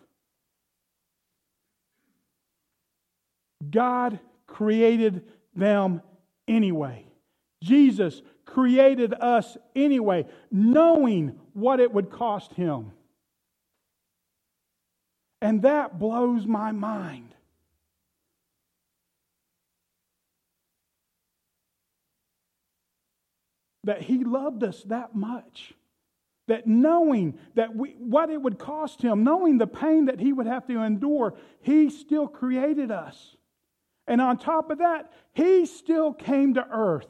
God 3.70 4.18
created 4.48 5.26
them 5.54 6.02
anyway. 6.48 7.06
Jesus 7.62 8.22
created 8.46 9.14
us 9.14 9.58
anyway, 9.76 10.26
knowing 10.50 11.38
what 11.52 11.82
it 11.82 11.94
would 11.94 12.10
cost 12.10 12.54
him. 12.54 12.94
And 15.44 15.62
that 15.62 16.00
blows 16.00 16.48
my 16.48 16.72
mind. 16.72 17.34
that 23.86 24.02
he 24.02 24.24
loved 24.24 24.64
us 24.64 24.82
that 24.84 25.16
much. 25.16 25.74
That 26.48 26.68
knowing 26.68 27.38
that 27.56 27.76
we, 27.76 27.96
what 28.00 28.30
it 28.30 28.42
would 28.42 28.60
cost 28.60 29.02
him, 29.02 29.24
knowing 29.24 29.58
the 29.58 29.68
pain 29.68 30.06
that 30.06 30.20
he 30.20 30.34
would 30.34 30.48
have 30.48 30.68
to 30.68 30.82
endure, 30.82 31.36
he 31.62 31.90
still 31.90 32.28
created 32.28 32.92
us. 32.92 33.36
And 34.08 34.20
on 34.20 34.38
top 34.38 34.70
of 34.70 34.80
that, 34.80 35.12
he 35.34 35.66
still 35.66 36.12
came 36.12 36.56
to 36.56 36.68
earth. 36.70 37.08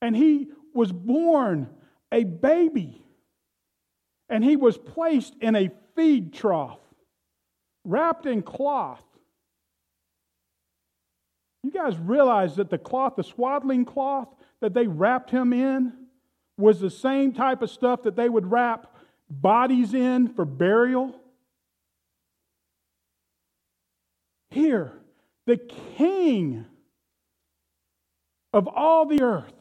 And 0.00 0.16
he 0.16 0.48
was 0.72 0.90
born 0.90 1.68
a 2.10 2.24
baby. 2.24 3.04
And 4.30 4.42
he 4.42 4.56
was 4.56 4.78
placed 4.78 5.34
in 5.42 5.54
a 5.54 5.70
feed 5.94 6.32
trough, 6.32 6.80
wrapped 7.84 8.26
in 8.26 8.42
cloth. 8.42 9.02
You 11.62 11.70
guys 11.70 11.98
realize 11.98 12.56
that 12.56 12.70
the 12.70 12.78
cloth, 12.78 13.14
the 13.16 13.24
swaddling 13.24 13.84
cloth, 13.84 14.28
that 14.60 14.74
they 14.74 14.86
wrapped 14.86 15.30
him 15.30 15.52
in 15.52 15.92
was 16.56 16.80
the 16.80 16.90
same 16.90 17.32
type 17.32 17.62
of 17.62 17.70
stuff 17.70 18.02
that 18.02 18.16
they 18.16 18.28
would 18.28 18.50
wrap 18.50 18.94
bodies 19.30 19.94
in 19.94 20.28
for 20.28 20.44
burial. 20.44 21.14
Here, 24.50 24.92
the 25.46 25.56
king 25.96 26.66
of 28.52 28.68
all 28.68 29.06
the 29.06 29.22
earth, 29.22 29.52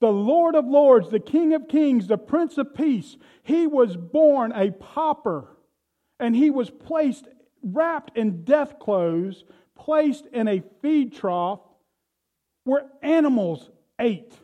the 0.00 0.12
Lord 0.12 0.54
of 0.54 0.64
lords, 0.64 1.10
the 1.10 1.20
King 1.20 1.52
of 1.54 1.68
kings, 1.68 2.06
the 2.06 2.16
Prince 2.16 2.56
of 2.56 2.74
peace, 2.74 3.16
he 3.42 3.66
was 3.66 3.96
born 3.96 4.52
a 4.52 4.70
pauper 4.70 5.57
and 6.20 6.34
he 6.34 6.50
was 6.50 6.70
placed, 6.70 7.26
wrapped 7.62 8.16
in 8.16 8.44
death 8.44 8.78
clothes, 8.78 9.44
placed 9.76 10.26
in 10.26 10.48
a 10.48 10.62
feed 10.82 11.14
trough, 11.14 11.60
where 12.64 12.86
animals 13.02 13.70
ate 13.98 14.34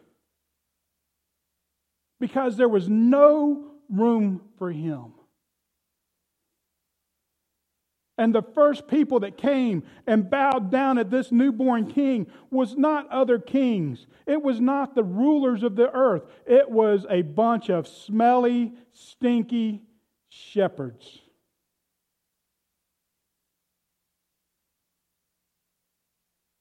because 2.20 2.56
there 2.56 2.68
was 2.68 2.88
no 2.88 3.72
room 3.90 4.40
for 4.56 4.72
him. 4.72 5.12
And 8.16 8.34
the 8.34 8.42
first 8.42 8.87
people 8.87 9.20
that 9.20 9.37
came 9.37 9.82
and 10.06 10.30
bowed 10.30 10.70
down 10.70 10.98
at 10.98 11.10
this 11.10 11.32
newborn 11.32 11.92
king 11.92 12.28
was 12.50 12.76
not 12.76 13.10
other 13.10 13.38
kings. 13.38 14.06
It 14.26 14.40
was 14.40 14.60
not 14.60 14.94
the 14.94 15.02
rulers 15.02 15.64
of 15.64 15.74
the 15.74 15.90
earth. 15.90 16.22
It 16.46 16.70
was 16.70 17.04
a 17.10 17.22
bunch 17.22 17.70
of 17.70 17.88
smelly, 17.88 18.72
stinky 18.92 19.82
shepherds. 20.28 21.23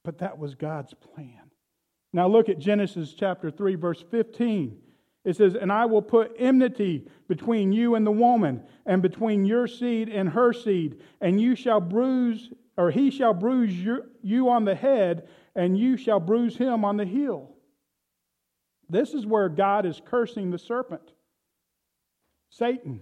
But 0.04 0.20
that 0.20 0.38
was 0.38 0.56
God's 0.56 0.94
plan. 0.94 1.52
Now 2.12 2.28
look 2.28 2.50
at 2.50 2.60
Genesis 2.60 3.14
chapter 3.14 3.50
3, 3.50 3.76
verse 3.76 4.04
15. 4.12 4.78
It 5.26 5.38
says, 5.38 5.56
And 5.56 5.72
I 5.72 5.86
will 5.86 6.02
put 6.02 6.36
enmity 6.38 7.08
between 7.28 7.72
you 7.72 7.96
and 7.96 8.06
the 8.06 8.12
woman, 8.12 8.64
and 8.86 9.02
between 9.02 9.46
your 9.46 9.68
seed 9.68 10.10
and 10.10 10.30
her 10.30 10.52
seed, 10.54 11.02
and 11.22 11.42
you 11.42 11.56
shall 11.56 11.80
bruise, 11.80 12.52
or 12.78 12.92
he 12.92 13.10
shall 13.10 13.34
bruise 13.34 13.74
your, 13.74 14.08
you 14.22 14.50
on 14.50 14.66
the 14.66 14.76
head, 14.76 15.28
and 15.56 15.78
you 15.78 15.96
shall 15.98 16.20
bruise 16.20 16.58
him 16.58 16.84
on 16.84 16.98
the 16.98 17.06
heel. 17.06 17.52
This 18.90 19.14
is 19.14 19.26
where 19.26 19.50
God 19.50 19.86
is 19.86 20.02
cursing 20.06 20.52
the 20.52 20.60
serpent, 20.60 21.14
Satan. 22.50 23.02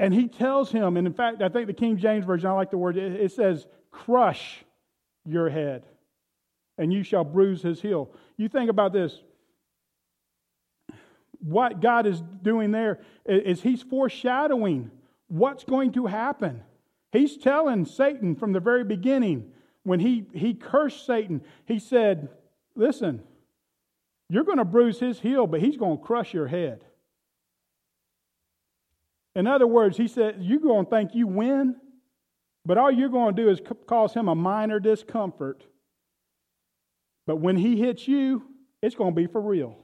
And 0.00 0.14
he 0.14 0.28
tells 0.28 0.72
him, 0.72 0.96
and 0.96 1.06
in 1.06 1.12
fact, 1.12 1.42
I 1.42 1.50
think 1.50 1.66
the 1.66 1.74
King 1.74 1.98
James 1.98 2.24
Version, 2.24 2.48
I 2.48 2.54
like 2.54 2.70
the 2.70 2.78
word, 2.78 2.96
it 2.96 3.32
says, 3.32 3.66
crush 3.90 4.64
your 5.26 5.50
head, 5.50 5.84
and 6.78 6.90
you 6.90 7.02
shall 7.02 7.22
bruise 7.22 7.60
his 7.60 7.82
heel. 7.82 8.10
You 8.38 8.48
think 8.48 8.70
about 8.70 8.94
this. 8.94 9.22
What 11.40 11.82
God 11.82 12.06
is 12.06 12.22
doing 12.42 12.70
there 12.70 13.00
is 13.26 13.60
he's 13.60 13.82
foreshadowing 13.82 14.90
what's 15.28 15.64
going 15.64 15.92
to 15.92 16.06
happen. 16.06 16.62
He's 17.12 17.36
telling 17.36 17.84
Satan 17.84 18.36
from 18.36 18.54
the 18.54 18.60
very 18.60 18.84
beginning, 18.84 19.52
when 19.82 20.00
he, 20.00 20.24
he 20.32 20.54
cursed 20.54 21.04
Satan, 21.04 21.42
he 21.66 21.78
said, 21.78 22.30
Listen, 22.74 23.22
you're 24.30 24.44
going 24.44 24.58
to 24.58 24.64
bruise 24.64 24.98
his 24.98 25.20
heel, 25.20 25.46
but 25.46 25.60
he's 25.60 25.76
going 25.76 25.98
to 25.98 26.02
crush 26.02 26.32
your 26.32 26.46
head. 26.46 26.86
In 29.34 29.46
other 29.46 29.66
words, 29.66 29.96
he 29.96 30.08
said, 30.08 30.38
You're 30.40 30.60
going 30.60 30.84
to 30.84 30.90
think 30.90 31.14
you 31.14 31.26
win, 31.26 31.76
but 32.64 32.78
all 32.78 32.90
you're 32.90 33.08
going 33.08 33.34
to 33.34 33.42
do 33.42 33.48
is 33.48 33.60
cause 33.86 34.12
him 34.12 34.28
a 34.28 34.34
minor 34.34 34.80
discomfort. 34.80 35.64
But 37.26 37.36
when 37.36 37.56
he 37.56 37.76
hits 37.76 38.08
you, 38.08 38.42
it's 38.82 38.94
going 38.94 39.14
to 39.14 39.20
be 39.20 39.26
for 39.26 39.40
real. 39.40 39.76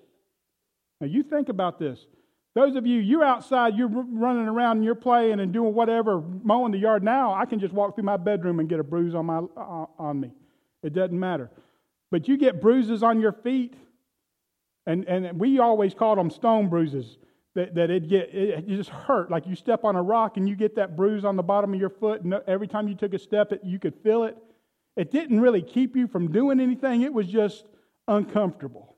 Now, 1.01 1.07
you 1.07 1.23
think 1.23 1.49
about 1.49 1.79
this. 1.79 2.07
Those 2.55 2.75
of 2.75 2.87
you, 2.87 2.99
you're 3.01 3.23
outside, 3.23 3.77
you're 3.77 3.89
running 3.89 4.49
around 4.49 4.79
and 4.79 4.85
you're 4.85 4.95
playing 4.95 5.41
and 5.41 5.53
doing 5.53 5.75
whatever, 5.75 6.23
mowing 6.43 6.73
the 6.73 6.79
yard 6.79 7.03
now, 7.03 7.35
I 7.35 7.45
can 7.45 7.61
just 7.61 7.75
walk 7.75 7.95
through 7.95 8.05
my 8.05 8.17
bedroom 8.17 8.61
and 8.61 8.69
get 8.69 8.81
a 8.81 8.83
bruise 8.83 9.15
on, 9.15 9.27
my, 9.27 9.41
uh, 9.57 9.87
on 9.99 10.19
me. 10.19 10.33
It 10.83 10.95
doesn't 10.95 11.19
matter. 11.19 11.51
But 12.11 12.29
you 12.29 12.39
get 12.39 12.63
bruises 12.63 13.03
on 13.03 13.21
your 13.21 13.33
feet, 13.33 13.75
and, 14.87 15.05
and 15.05 15.39
we 15.39 15.59
always 15.59 15.93
called 15.93 16.19
them 16.19 16.31
stone 16.31 16.69
bruises 16.71 17.19
that, 17.57 17.75
that 17.75 17.91
it 17.91 18.07
get 18.09 18.33
it 18.35 18.69
just 18.69 18.91
hurt. 18.91 19.31
Like 19.31 19.47
you 19.47 19.57
step 19.57 19.83
on 19.85 19.97
a 19.97 20.03
rock 20.03 20.37
and 20.37 20.47
you 20.47 20.55
get 20.55 20.77
that 20.77 20.95
bruise 20.95 21.25
on 21.25 21.37
the 21.37 21.43
bottom 21.43 21.73
of 21.73 21.81
your 21.81 21.91
foot 21.91 22.21
and 22.21 22.35
every 22.47 22.69
time 22.69 22.87
you 22.87 22.95
took 22.95 23.15
a 23.15 23.19
step 23.19 23.51
it, 23.51 23.63
you 23.65 23.79
could 23.79 23.95
feel 24.03 24.25
it. 24.25 24.37
It 24.95 25.11
didn't 25.11 25.41
really 25.41 25.63
keep 25.63 25.97
you 25.97 26.07
from 26.07 26.31
doing 26.31 26.61
anything. 26.61 27.01
It 27.01 27.13
was 27.13 27.27
just 27.27 27.65
uncomfortable. 28.07 28.95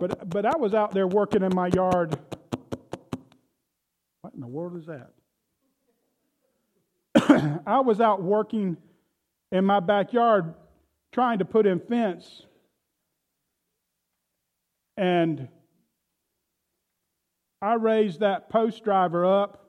But 0.00 0.28
but 0.28 0.44
i 0.44 0.56
was 0.56 0.74
out 0.74 0.92
there 0.92 1.06
working 1.06 1.44
in 1.44 1.54
my 1.54 1.68
yard. 1.68 2.18
What 4.22 4.34
in 4.34 4.40
the 4.40 4.48
world 4.48 4.76
is 4.76 4.86
that? 4.86 5.12
I 7.66 7.78
was 7.78 8.00
out 8.00 8.20
working 8.20 8.76
in 9.52 9.64
my 9.64 9.78
backyard 9.78 10.54
trying 11.12 11.38
to 11.38 11.44
put 11.44 11.66
in 11.66 11.78
fence 11.78 12.46
and 14.96 15.48
I 17.60 17.74
raised 17.74 18.20
that 18.20 18.50
post 18.50 18.84
driver 18.84 19.24
up 19.24 19.64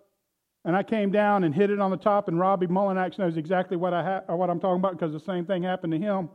and 0.66 0.76
I 0.76 0.82
came 0.82 1.12
down 1.12 1.44
and 1.44 1.54
hit 1.54 1.70
it 1.70 1.80
on 1.80 1.92
the 1.92 1.98
top, 1.98 2.28
and 2.28 2.40
Robbie 2.40 2.66
Mullinax 2.66 3.20
knows 3.20 3.38
exactly 3.38 3.78
what, 3.78 3.94
I 3.94 4.04
ha- 4.04 4.36
what 4.36 4.50
I'm 4.50 4.60
talking 4.60 4.80
about 4.80 4.94
because 4.94 5.14
the 5.14 5.20
same 5.20 5.46
thing 5.46 5.62
happened 5.62 5.94
to 5.94 6.00
him. 6.00 6.30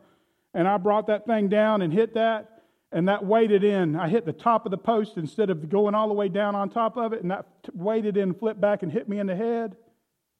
And 0.54 0.68
I 0.68 0.76
brought 0.78 1.08
that 1.08 1.26
thing 1.26 1.48
down 1.48 1.82
and 1.82 1.92
hit 1.92 2.14
that, 2.14 2.62
and 2.92 3.08
that 3.08 3.24
weighted 3.24 3.64
in. 3.64 3.96
I 3.96 4.08
hit 4.08 4.24
the 4.24 4.32
top 4.32 4.66
of 4.66 4.70
the 4.70 4.78
post 4.78 5.16
instead 5.16 5.50
of 5.50 5.68
going 5.68 5.96
all 5.96 6.06
the 6.06 6.14
way 6.14 6.28
down 6.28 6.54
on 6.54 6.70
top 6.70 6.96
of 6.96 7.12
it, 7.12 7.22
and 7.22 7.30
that 7.32 7.46
weighted 7.74 8.16
in, 8.16 8.32
flipped 8.32 8.60
back, 8.60 8.84
and 8.84 8.92
hit 8.92 9.08
me 9.08 9.18
in 9.18 9.26
the 9.26 9.34
head 9.34 9.76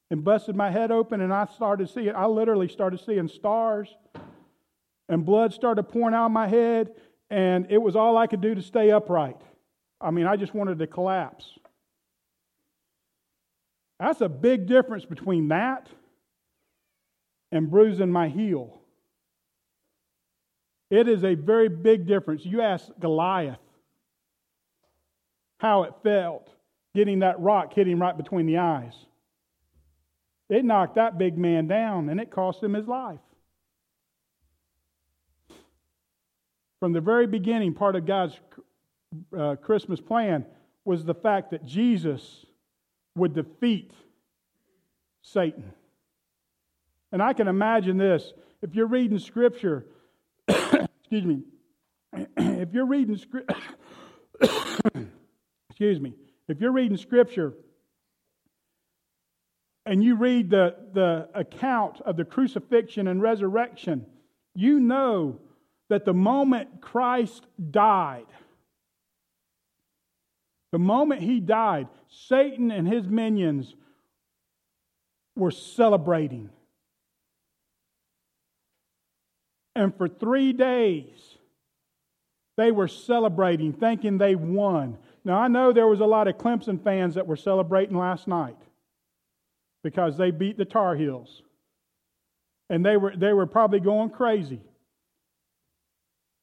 and 0.08 0.22
busted 0.22 0.54
my 0.54 0.70
head 0.70 0.92
open. 0.92 1.20
And 1.20 1.34
I 1.34 1.46
started 1.46 1.90
seeing, 1.90 2.14
I 2.14 2.26
literally 2.26 2.68
started 2.68 3.00
seeing 3.04 3.26
stars, 3.26 3.88
and 5.08 5.26
blood 5.26 5.52
started 5.52 5.82
pouring 5.84 6.14
out 6.14 6.26
of 6.26 6.32
my 6.32 6.46
head 6.46 6.92
and 7.30 7.66
it 7.70 7.78
was 7.78 7.96
all 7.96 8.16
I 8.16 8.26
could 8.26 8.40
do 8.40 8.54
to 8.54 8.62
stay 8.62 8.90
upright. 8.90 9.40
I 10.00 10.10
mean, 10.10 10.26
I 10.26 10.36
just 10.36 10.54
wanted 10.54 10.78
to 10.80 10.86
collapse. 10.86 11.58
That's 13.98 14.20
a 14.20 14.28
big 14.28 14.66
difference 14.66 15.04
between 15.04 15.48
that 15.48 15.88
and 17.52 17.70
bruising 17.70 18.10
my 18.10 18.28
heel. 18.28 18.80
It 20.90 21.06
is 21.06 21.22
a 21.22 21.34
very 21.34 21.68
big 21.68 22.06
difference. 22.06 22.44
You 22.44 22.62
ask 22.62 22.88
Goliath 22.98 23.58
how 25.58 25.84
it 25.84 25.92
felt 26.02 26.48
getting 26.94 27.20
that 27.20 27.38
rock 27.38 27.74
hitting 27.74 27.98
right 27.98 28.16
between 28.16 28.46
the 28.46 28.58
eyes. 28.58 28.94
It 30.48 30.64
knocked 30.64 30.96
that 30.96 31.18
big 31.18 31.38
man 31.38 31.68
down 31.68 32.08
and 32.08 32.20
it 32.20 32.30
cost 32.30 32.62
him 32.62 32.74
his 32.74 32.88
life. 32.88 33.20
From 36.80 36.94
the 36.94 37.00
very 37.00 37.26
beginning, 37.26 37.74
part 37.74 37.94
of 37.94 38.06
God's 38.06 38.40
uh, 39.38 39.56
Christmas 39.56 40.00
plan 40.00 40.46
was 40.84 41.04
the 41.04 41.14
fact 41.14 41.50
that 41.50 41.66
Jesus 41.66 42.46
would 43.14 43.34
defeat 43.34 43.92
Satan. 45.20 45.72
And 47.12 47.22
I 47.22 47.34
can 47.34 47.48
imagine 47.48 47.98
this. 47.98 48.32
If 48.62 48.74
you're 48.74 48.86
reading 48.86 49.18
Scripture, 49.18 49.84
excuse 50.48 51.24
me, 51.24 51.42
if 52.36 52.72
you're 52.72 52.86
reading 52.86 53.18
Scripture, 53.18 53.56
excuse 55.68 56.00
me, 56.00 56.14
if 56.48 56.60
you're 56.60 56.72
reading 56.72 56.96
Scripture 56.96 57.52
and 59.84 60.02
you 60.02 60.16
read 60.16 60.48
the, 60.48 60.76
the 60.94 61.28
account 61.34 62.00
of 62.00 62.16
the 62.16 62.24
crucifixion 62.24 63.06
and 63.06 63.20
resurrection, 63.20 64.06
you 64.54 64.80
know 64.80 65.40
that 65.90 66.04
the 66.04 66.14
moment 66.14 66.80
Christ 66.80 67.44
died, 67.70 68.26
the 70.72 70.78
moment 70.78 71.20
he 71.20 71.40
died, 71.40 71.88
Satan 72.08 72.70
and 72.70 72.86
his 72.86 73.06
minions 73.06 73.74
were 75.36 75.50
celebrating. 75.50 76.48
And 79.74 79.94
for 79.96 80.08
three 80.08 80.52
days, 80.52 81.36
they 82.56 82.70
were 82.70 82.88
celebrating, 82.88 83.72
thinking 83.72 84.16
they 84.16 84.36
won. 84.36 84.96
Now, 85.24 85.38
I 85.38 85.48
know 85.48 85.72
there 85.72 85.88
was 85.88 86.00
a 86.00 86.06
lot 86.06 86.28
of 86.28 86.38
Clemson 86.38 86.82
fans 86.82 87.16
that 87.16 87.26
were 87.26 87.36
celebrating 87.36 87.96
last 87.96 88.28
night 88.28 88.56
because 89.82 90.16
they 90.16 90.30
beat 90.30 90.56
the 90.56 90.64
Tar 90.64 90.94
Heels. 90.94 91.42
And 92.68 92.86
they 92.86 92.96
were, 92.96 93.16
they 93.16 93.32
were 93.32 93.46
probably 93.46 93.80
going 93.80 94.10
crazy. 94.10 94.60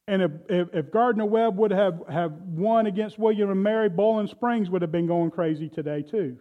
And 0.07 0.21
if, 0.21 0.31
if, 0.47 0.67
if, 0.73 0.91
Gardner 0.91 1.25
Webb 1.25 1.57
would 1.57 1.71
have, 1.71 2.01
have 2.09 2.31
won 2.31 2.85
against 2.85 3.19
William 3.19 3.49
and 3.49 3.61
Mary, 3.61 3.89
Boiling 3.89 4.27
Springs 4.27 4.69
would 4.69 4.81
have 4.81 4.91
been 4.91 5.07
going 5.07 5.31
crazy 5.31 5.67
today, 5.67 6.01
too. 6.01 6.37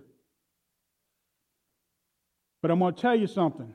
But 2.63 2.71
I'm 2.71 2.79
going 2.79 2.95
to 2.95 3.01
tell 3.01 3.17
you 3.17 3.27
something. 3.27 3.75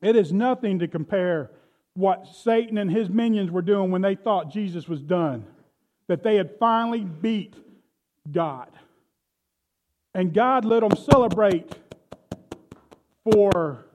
It 0.00 0.14
is 0.14 0.32
nothing 0.32 0.78
to 0.78 0.88
compare 0.88 1.50
what 1.94 2.26
Satan 2.26 2.78
and 2.78 2.90
his 2.90 3.08
minions 3.08 3.50
were 3.50 3.62
doing 3.62 3.90
when 3.90 4.02
they 4.02 4.14
thought 4.14 4.52
Jesus 4.52 4.88
was 4.88 5.00
done, 5.00 5.44
that 6.08 6.22
they 6.22 6.36
had 6.36 6.58
finally 6.58 7.04
beat 7.04 7.54
God. 8.30 8.70
And 10.14 10.32
God 10.32 10.64
let 10.64 10.80
them 10.80 10.96
celebrate 10.96 11.72
for 13.32 13.86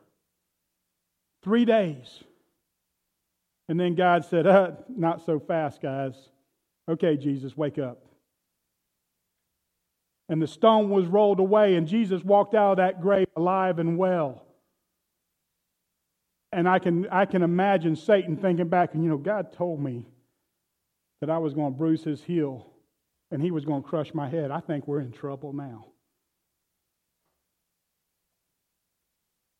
three 1.43 1.65
days. 1.65 2.23
And 3.69 3.79
then 3.79 3.95
God 3.95 4.25
said, 4.25 4.45
uh, 4.45 4.71
Not 4.89 5.25
so 5.25 5.39
fast, 5.39 5.81
guys. 5.81 6.15
Okay, 6.89 7.15
Jesus, 7.15 7.55
wake 7.55 7.77
up. 7.77 8.03
And 10.27 10.41
the 10.41 10.47
stone 10.47 10.89
was 10.89 11.05
rolled 11.05 11.39
away, 11.39 11.75
and 11.75 11.87
Jesus 11.87 12.23
walked 12.23 12.55
out 12.55 12.71
of 12.71 12.77
that 12.77 13.01
grave 13.01 13.27
alive 13.35 13.79
and 13.79 13.97
well. 13.97 14.43
And 16.51 16.67
I 16.67 16.79
can, 16.79 17.07
I 17.09 17.25
can 17.25 17.43
imagine 17.43 17.95
Satan 17.95 18.35
thinking 18.35 18.67
back, 18.67 18.95
and 18.95 19.03
you 19.03 19.09
know, 19.09 19.17
God 19.17 19.53
told 19.53 19.79
me 19.79 20.07
that 21.21 21.29
I 21.29 21.37
was 21.37 21.53
going 21.53 21.71
to 21.71 21.77
bruise 21.77 22.03
his 22.03 22.23
heel 22.23 22.69
and 23.31 23.41
he 23.41 23.51
was 23.51 23.65
going 23.65 23.83
to 23.83 23.87
crush 23.87 24.13
my 24.13 24.27
head. 24.27 24.51
I 24.51 24.59
think 24.59 24.87
we're 24.87 25.01
in 25.01 25.11
trouble 25.11 25.53
now. 25.53 25.85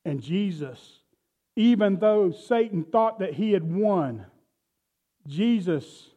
And 0.05 0.22
Jesus 0.22 0.99
even 1.60 1.97
though 1.97 2.32
Satan 2.32 2.86
thought 2.86 3.20
that 3.20 3.34
he 3.34 3.51
had 3.51 3.70
won, 3.70 4.26
Jesus 5.28 6.10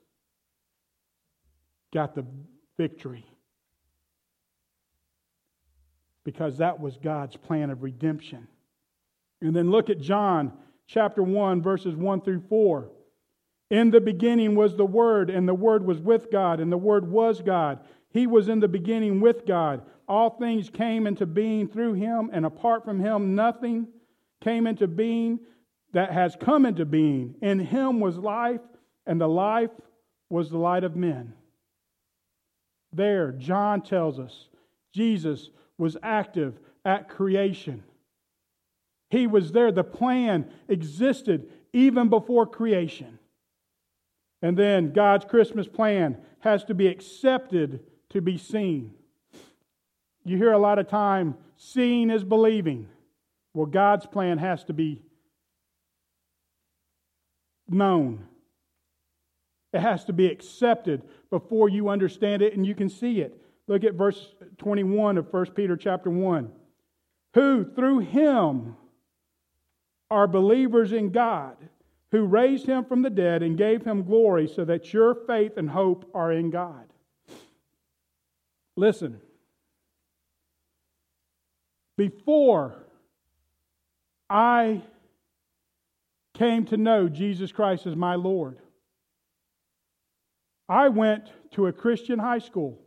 got 1.92 2.14
the 2.14 2.24
victory. 2.76 3.26
Because 6.22 6.58
that 6.58 6.78
was 6.78 6.96
God's 6.96 7.36
plan 7.36 7.70
of 7.70 7.82
redemption. 7.82 8.46
And 9.40 9.54
then 9.54 9.72
look 9.72 9.90
at 9.90 10.00
John 10.00 10.52
chapter 10.86 11.24
1, 11.24 11.60
verses 11.60 11.96
1 11.96 12.20
through 12.20 12.44
4. 12.48 12.88
In 13.68 13.90
the 13.90 14.00
beginning 14.00 14.54
was 14.54 14.76
the 14.76 14.86
Word, 14.86 15.28
and 15.28 15.48
the 15.48 15.54
Word 15.54 15.84
was 15.84 15.98
with 15.98 16.30
God, 16.30 16.60
and 16.60 16.70
the 16.70 16.78
Word 16.78 17.10
was 17.10 17.42
God. 17.42 17.80
He 18.10 18.28
was 18.28 18.46
in 18.46 18.60
the 18.60 18.68
beginning 18.68 19.20
with 19.20 19.44
God. 19.44 19.82
All 20.06 20.30
things 20.30 20.70
came 20.70 21.04
into 21.04 21.26
being 21.26 21.66
through 21.66 21.94
him, 21.94 22.30
and 22.32 22.46
apart 22.46 22.84
from 22.84 23.00
him, 23.00 23.34
nothing 23.34 23.88
came 24.42 24.66
into 24.66 24.86
being 24.86 25.40
that 25.92 26.12
has 26.12 26.36
come 26.36 26.66
into 26.66 26.84
being. 26.84 27.34
In 27.40 27.58
him 27.58 28.00
was 28.00 28.16
life, 28.18 28.60
and 29.06 29.20
the 29.20 29.28
life 29.28 29.70
was 30.30 30.50
the 30.50 30.58
light 30.58 30.84
of 30.84 30.96
men. 30.96 31.34
There, 32.92 33.32
John 33.32 33.82
tells 33.82 34.18
us 34.18 34.48
Jesus 34.92 35.50
was 35.78 35.96
active 36.02 36.58
at 36.84 37.08
creation. 37.08 37.82
He 39.10 39.26
was 39.26 39.52
there. 39.52 39.72
The 39.72 39.84
plan 39.84 40.50
existed 40.68 41.50
even 41.72 42.08
before 42.08 42.46
creation. 42.46 43.18
And 44.40 44.56
then 44.56 44.92
God's 44.92 45.24
Christmas 45.24 45.68
plan 45.68 46.18
has 46.40 46.64
to 46.64 46.74
be 46.74 46.88
accepted 46.88 47.80
to 48.10 48.20
be 48.20 48.36
seen. 48.36 48.94
You 50.24 50.36
hear 50.36 50.52
a 50.52 50.58
lot 50.58 50.78
of 50.78 50.88
time, 50.88 51.36
seeing 51.56 52.10
is 52.10 52.24
believing. 52.24 52.88
Well, 53.54 53.66
God's 53.66 54.06
plan 54.06 54.38
has 54.38 54.64
to 54.64 54.72
be 54.72 55.02
known. 57.68 58.26
It 59.72 59.80
has 59.80 60.04
to 60.06 60.12
be 60.12 60.26
accepted 60.26 61.02
before 61.30 61.68
you 61.68 61.88
understand 61.88 62.42
it 62.42 62.54
and 62.54 62.66
you 62.66 62.74
can 62.74 62.88
see 62.88 63.20
it. 63.20 63.38
Look 63.68 63.84
at 63.84 63.94
verse 63.94 64.34
21 64.58 65.18
of 65.18 65.32
1 65.32 65.46
Peter 65.52 65.76
chapter 65.76 66.10
1. 66.10 66.50
Who 67.34 67.64
through 67.64 68.00
him 68.00 68.76
are 70.10 70.26
believers 70.26 70.92
in 70.92 71.10
God, 71.10 71.56
who 72.10 72.26
raised 72.26 72.66
him 72.66 72.84
from 72.84 73.00
the 73.00 73.10
dead 73.10 73.42
and 73.42 73.56
gave 73.56 73.84
him 73.84 74.02
glory, 74.02 74.46
so 74.46 74.64
that 74.66 74.92
your 74.92 75.14
faith 75.14 75.56
and 75.56 75.70
hope 75.70 76.10
are 76.14 76.30
in 76.30 76.50
God. 76.50 76.84
Listen. 78.76 79.20
Before 81.96 82.81
I 84.32 84.80
came 86.32 86.64
to 86.66 86.78
know 86.78 87.06
Jesus 87.10 87.52
Christ 87.52 87.86
as 87.86 87.94
my 87.94 88.14
Lord, 88.14 88.56
I 90.70 90.88
went 90.88 91.30
to 91.50 91.66
a 91.66 91.72
Christian 91.72 92.18
high 92.18 92.38
school, 92.38 92.80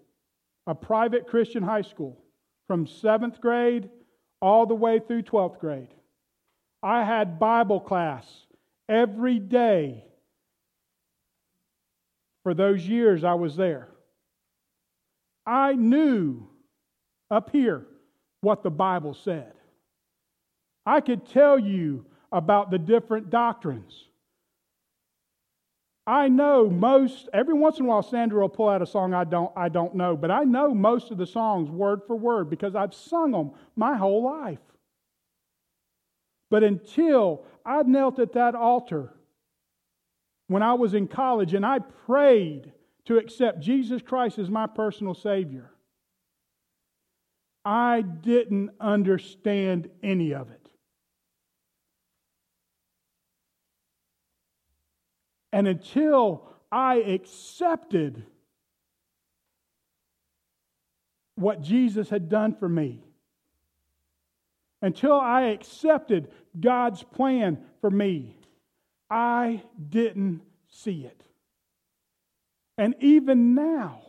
a 0.65 0.73
private 0.73 1.27
Christian 1.27 1.61
high 1.61 1.83
school, 1.83 2.17
from 2.65 2.87
seventh 2.87 3.39
grade 3.39 3.91
all 4.41 4.65
the 4.65 4.73
way 4.73 4.99
through 4.99 5.21
12th 5.21 5.59
grade. 5.59 5.93
I 6.81 7.03
had 7.03 7.37
Bible 7.39 7.79
class 7.79 8.25
every 8.89 9.37
day 9.37 10.03
for 12.41 12.55
those 12.55 12.87
years 12.87 13.23
I 13.23 13.35
was 13.35 13.55
there. 13.55 13.89
I 15.45 15.73
knew 15.73 16.47
up 17.29 17.51
here 17.51 17.85
what 18.41 18.63
the 18.63 18.71
Bible 18.71 19.13
said. 19.13 19.54
I 20.85 21.01
could 21.01 21.25
tell 21.25 21.57
you 21.57 22.05
about 22.31 22.71
the 22.71 22.77
different 22.77 23.29
doctrines. 23.29 24.05
I 26.07 26.27
know 26.27 26.69
most, 26.69 27.29
every 27.33 27.55
once 27.55 27.79
in 27.79 27.85
a 27.85 27.87
while, 27.87 28.03
Sandra 28.03 28.41
will 28.41 28.49
pull 28.49 28.69
out 28.69 28.83
a 28.83 28.85
song 28.85 29.13
I 29.13 29.23
don't, 29.23 29.51
I 29.55 29.69
don't 29.69 29.95
know, 29.95 30.15
but 30.15 30.29
I 30.29 30.43
know 30.43 30.73
most 30.73 31.09
of 31.09 31.17
the 31.17 31.25
songs 31.25 31.69
word 31.69 32.01
for 32.05 32.15
word 32.15 32.49
because 32.49 32.75
I've 32.75 32.93
sung 32.93 33.31
them 33.31 33.51
my 33.75 33.95
whole 33.95 34.23
life. 34.23 34.59
But 36.51 36.63
until 36.63 37.43
I 37.65 37.81
knelt 37.83 38.19
at 38.19 38.33
that 38.33 38.53
altar 38.53 39.13
when 40.47 40.61
I 40.61 40.75
was 40.75 40.93
in 40.93 41.07
college 41.07 41.55
and 41.55 41.65
I 41.65 41.79
prayed 41.79 42.71
to 43.05 43.17
accept 43.17 43.59
Jesus 43.59 44.01
Christ 44.01 44.37
as 44.39 44.49
my 44.49 44.67
personal 44.67 45.13
Savior. 45.13 45.71
I 47.63 48.01
didn't 48.01 48.71
understand 48.79 49.89
any 50.03 50.33
of 50.33 50.51
it. 50.51 50.64
And 55.55 55.69
until 55.69 56.49
I 56.69 56.95
accepted 56.95 58.25
what 61.35 61.61
Jesus 61.61 62.09
had 62.09 62.27
done 62.27 62.53
for 62.53 62.67
me, 62.67 63.05
until 64.81 65.13
I 65.13 65.43
accepted 65.43 66.29
God's 66.59 67.03
plan 67.03 67.57
for 67.79 67.89
me, 67.89 68.35
I 69.09 69.63
didn't 69.87 70.41
see 70.67 71.05
it. 71.05 71.23
And 72.77 72.93
even 72.99 73.55
now, 73.55 74.01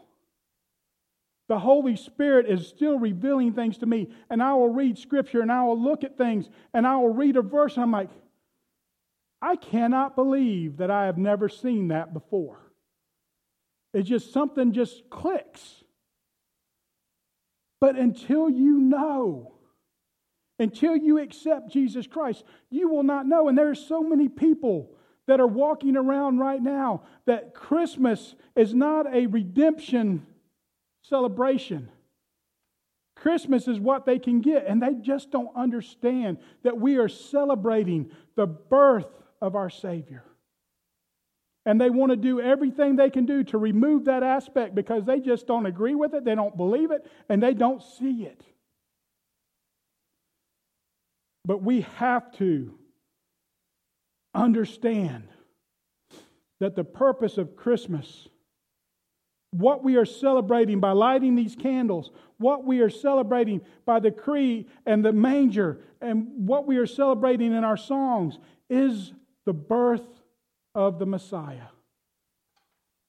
the 1.47 1.61
Holy 1.61 1.95
Spirit 1.95 2.47
is 2.51 2.67
still 2.67 2.99
revealing 2.99 3.53
things 3.53 3.79
to 3.79 3.87
me. 3.87 4.09
And 4.31 4.43
I 4.43 4.55
will 4.55 4.71
read 4.71 4.99
Scripture 4.99 5.43
and 5.43 5.53
I 5.53 5.63
will 5.63 5.81
look 5.81 6.03
at 6.03 6.19
things 6.19 6.51
and 6.75 6.89
I 6.89 6.97
will 6.97 7.15
read 7.15 7.37
a 7.37 7.43
verse 7.43 7.75
and 7.75 7.85
I'm 7.85 7.93
like, 7.93 8.11
I 9.47 9.55
cannot 9.55 10.17
believe 10.17 10.79
that 10.79 10.91
I 10.91 11.07
have 11.07 11.19
never 11.19 11.49
seen 11.49 11.89
that 11.89 12.13
before. 12.13 12.59
It's 13.95 14.09
just 14.09 14.33
something 14.33 14.73
just 14.73 15.09
clicks. 15.09 15.85
But 17.81 17.95
until 17.95 18.51
you 18.51 18.81
know, 18.81 19.55
until 20.59 20.97
you 20.97 21.21
accept 21.21 21.71
Jesus 21.71 22.09
Christ, 22.09 22.43
you 22.71 22.89
will 22.89 23.05
not 23.05 23.27
know. 23.27 23.47
And 23.47 23.57
there 23.57 23.71
are 23.71 23.77
so 23.77 24.03
many 24.03 24.29
people 24.29 24.91
that 25.29 25.39
are 25.39 25.47
walking 25.47 25.97
around 25.97 26.39
right 26.39 26.61
now 26.61 27.05
that 27.27 27.55
Christmas 27.55 28.35
is 28.57 28.75
not 28.75 29.07
a 29.15 29.27
redemption 29.27 30.27
celebration. 31.03 31.89
Christmas 33.15 33.69
is 33.69 33.79
what 33.79 34.07
they 34.07 34.19
can 34.19 34.41
get, 34.41 34.67
and 34.67 34.83
they 34.83 34.95
just 34.95 35.31
don't 35.31 35.55
understand 35.55 36.39
that 36.65 36.81
we 36.81 36.97
are 36.97 37.09
celebrating 37.09 38.11
the 38.35 38.47
birth 38.47 39.07
of 39.41 39.55
our 39.55 39.71
Savior. 39.71 40.25
And 41.65 41.81
they 41.81 41.91
want 41.91 42.11
to 42.11 42.17
do 42.17 42.41
everything 42.41 42.95
they 42.95 43.11
can 43.11 43.27
do 43.27 43.43
to 43.45 43.59
remove 43.59 44.05
that 44.05 44.23
aspect 44.23 44.75
because 44.75 45.05
they 45.05 45.19
just 45.19 45.47
don't 45.49 45.67
agree 45.67 45.97
with 45.97 46.15
it, 46.15 46.25
they 46.25 46.37
don't 46.37 46.57
believe 46.57 46.93
it, 46.93 47.05
and 47.29 47.43
they 47.43 47.55
don't 47.55 47.83
see 47.83 48.23
it. 48.23 48.41
But 51.45 51.63
we 51.63 51.83
have 51.97 52.31
to 52.39 52.75
understand 54.35 55.25
that 56.61 56.77
the 56.77 56.85
purpose 56.85 57.39
of 57.39 57.57
Christmas, 57.57 58.29
what 59.51 59.83
we 59.83 59.97
are 59.97 60.05
celebrating 60.05 60.81
by 60.81 60.93
lighting 60.93 61.35
these 61.35 61.55
candles, 61.55 62.11
what 62.39 62.65
we 62.65 62.81
are 62.81 62.91
celebrating 62.91 63.61
by 63.85 64.01
the 64.01 64.11
tree 64.11 64.67
and 64.85 65.05
the 65.05 65.13
manger, 65.13 65.81
and 66.01 66.27
what 66.47 66.67
we 66.67 66.77
are 66.77 66.87
celebrating 66.87 67.53
in 67.53 67.65
our 67.65 67.77
songs 67.77 68.39
is 68.69 69.13
the 69.47 69.55
birth 69.55 70.07
of 70.75 70.99
the 70.99 71.07
Messiah. 71.07 71.69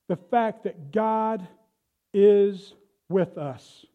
The 0.08 0.16
fact 0.16 0.64
that 0.64 0.92
God 0.92 1.46
is 2.14 2.74
with 3.10 3.38
us. 3.38 3.86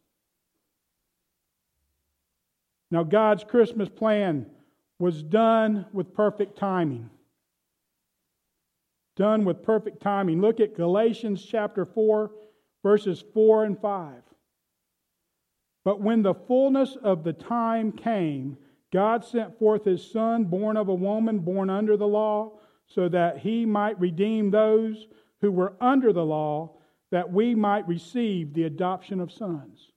Now, 2.91 3.03
God's 3.03 3.45
Christmas 3.45 3.89
plan 3.89 4.47
was 4.99 5.23
done 5.23 5.87
with 5.95 6.13
perfect 6.13 6.59
timing 6.59 7.09
done 9.17 9.45
with 9.45 9.63
perfect 9.63 10.01
timing. 10.01 10.41
Look 10.41 10.61
at 10.61 10.77
Galatians 10.77 11.45
chapter 11.45 11.85
4, 11.85 12.31
verses 12.83 13.23
4 13.35 13.65
and 13.65 13.81
5. 13.81 14.23
But 15.85 16.01
when 16.01 16.23
the 16.23 16.35
fullness 16.35 16.97
of 17.03 17.25
the 17.25 17.33
time 17.33 17.93
came, 17.93 18.57
God 18.93 19.25
sent 19.25 19.59
forth 19.59 19.85
his 19.85 20.09
Son, 20.09 20.45
born 20.45 20.77
of 20.77 20.89
a 20.89 20.95
woman, 20.95 21.39
born 21.39 21.71
under 21.71 21.97
the 21.97 22.07
law, 22.07 22.53
so 22.87 23.09
that 23.09 23.39
he 23.39 23.65
might 23.65 23.99
redeem 23.99 24.51
those 24.51 25.07
who 25.41 25.51
were 25.51 25.73
under 25.81 26.13
the 26.13 26.25
law, 26.25 26.77
that 27.11 27.33
we 27.33 27.55
might 27.55 27.89
receive 27.89 28.53
the 28.53 28.65
adoption 28.65 29.21
of 29.21 29.33
sons. 29.33 29.89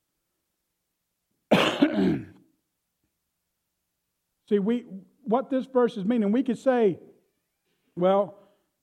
See, 4.49 4.59
we, 4.59 4.85
what 5.23 5.49
this 5.49 5.65
verse 5.65 5.97
is 5.97 6.05
meaning, 6.05 6.31
we 6.31 6.43
could 6.43 6.57
say, 6.57 6.99
well, 7.97 8.37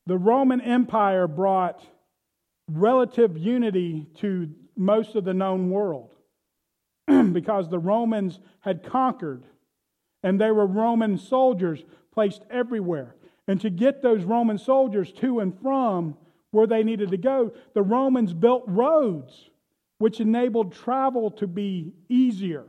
the 0.06 0.18
Roman 0.18 0.60
Empire 0.60 1.26
brought 1.26 1.82
relative 2.68 3.38
unity 3.38 4.08
to 4.16 4.50
most 4.76 5.14
of 5.14 5.24
the 5.24 5.34
known 5.34 5.70
world 5.70 6.14
because 7.32 7.70
the 7.70 7.78
Romans 7.78 8.40
had 8.60 8.82
conquered 8.82 9.44
and 10.22 10.40
there 10.40 10.54
were 10.54 10.66
Roman 10.66 11.18
soldiers 11.18 11.84
placed 12.12 12.42
everywhere. 12.50 13.14
And 13.48 13.60
to 13.60 13.70
get 13.70 14.02
those 14.02 14.24
Roman 14.24 14.58
soldiers 14.58 15.12
to 15.14 15.40
and 15.40 15.58
from 15.60 16.16
where 16.50 16.66
they 16.66 16.82
needed 16.82 17.10
to 17.10 17.16
go, 17.16 17.52
the 17.74 17.82
Romans 17.82 18.32
built 18.32 18.64
roads 18.66 19.50
which 19.98 20.20
enabled 20.20 20.72
travel 20.72 21.30
to 21.30 21.46
be 21.46 21.92
easier 22.08 22.64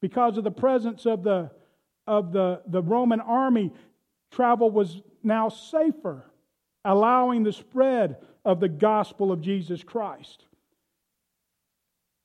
because 0.00 0.36
of 0.36 0.44
the 0.44 0.50
presence 0.50 1.06
of 1.06 1.22
the 1.22 1.50
of 2.08 2.32
the, 2.32 2.62
the 2.66 2.82
Roman 2.82 3.20
army, 3.20 3.70
travel 4.30 4.70
was 4.70 5.02
now 5.22 5.50
safer, 5.50 6.24
allowing 6.84 7.42
the 7.42 7.52
spread 7.52 8.16
of 8.46 8.60
the 8.60 8.68
gospel 8.68 9.30
of 9.30 9.42
Jesus 9.42 9.84
Christ. 9.84 10.46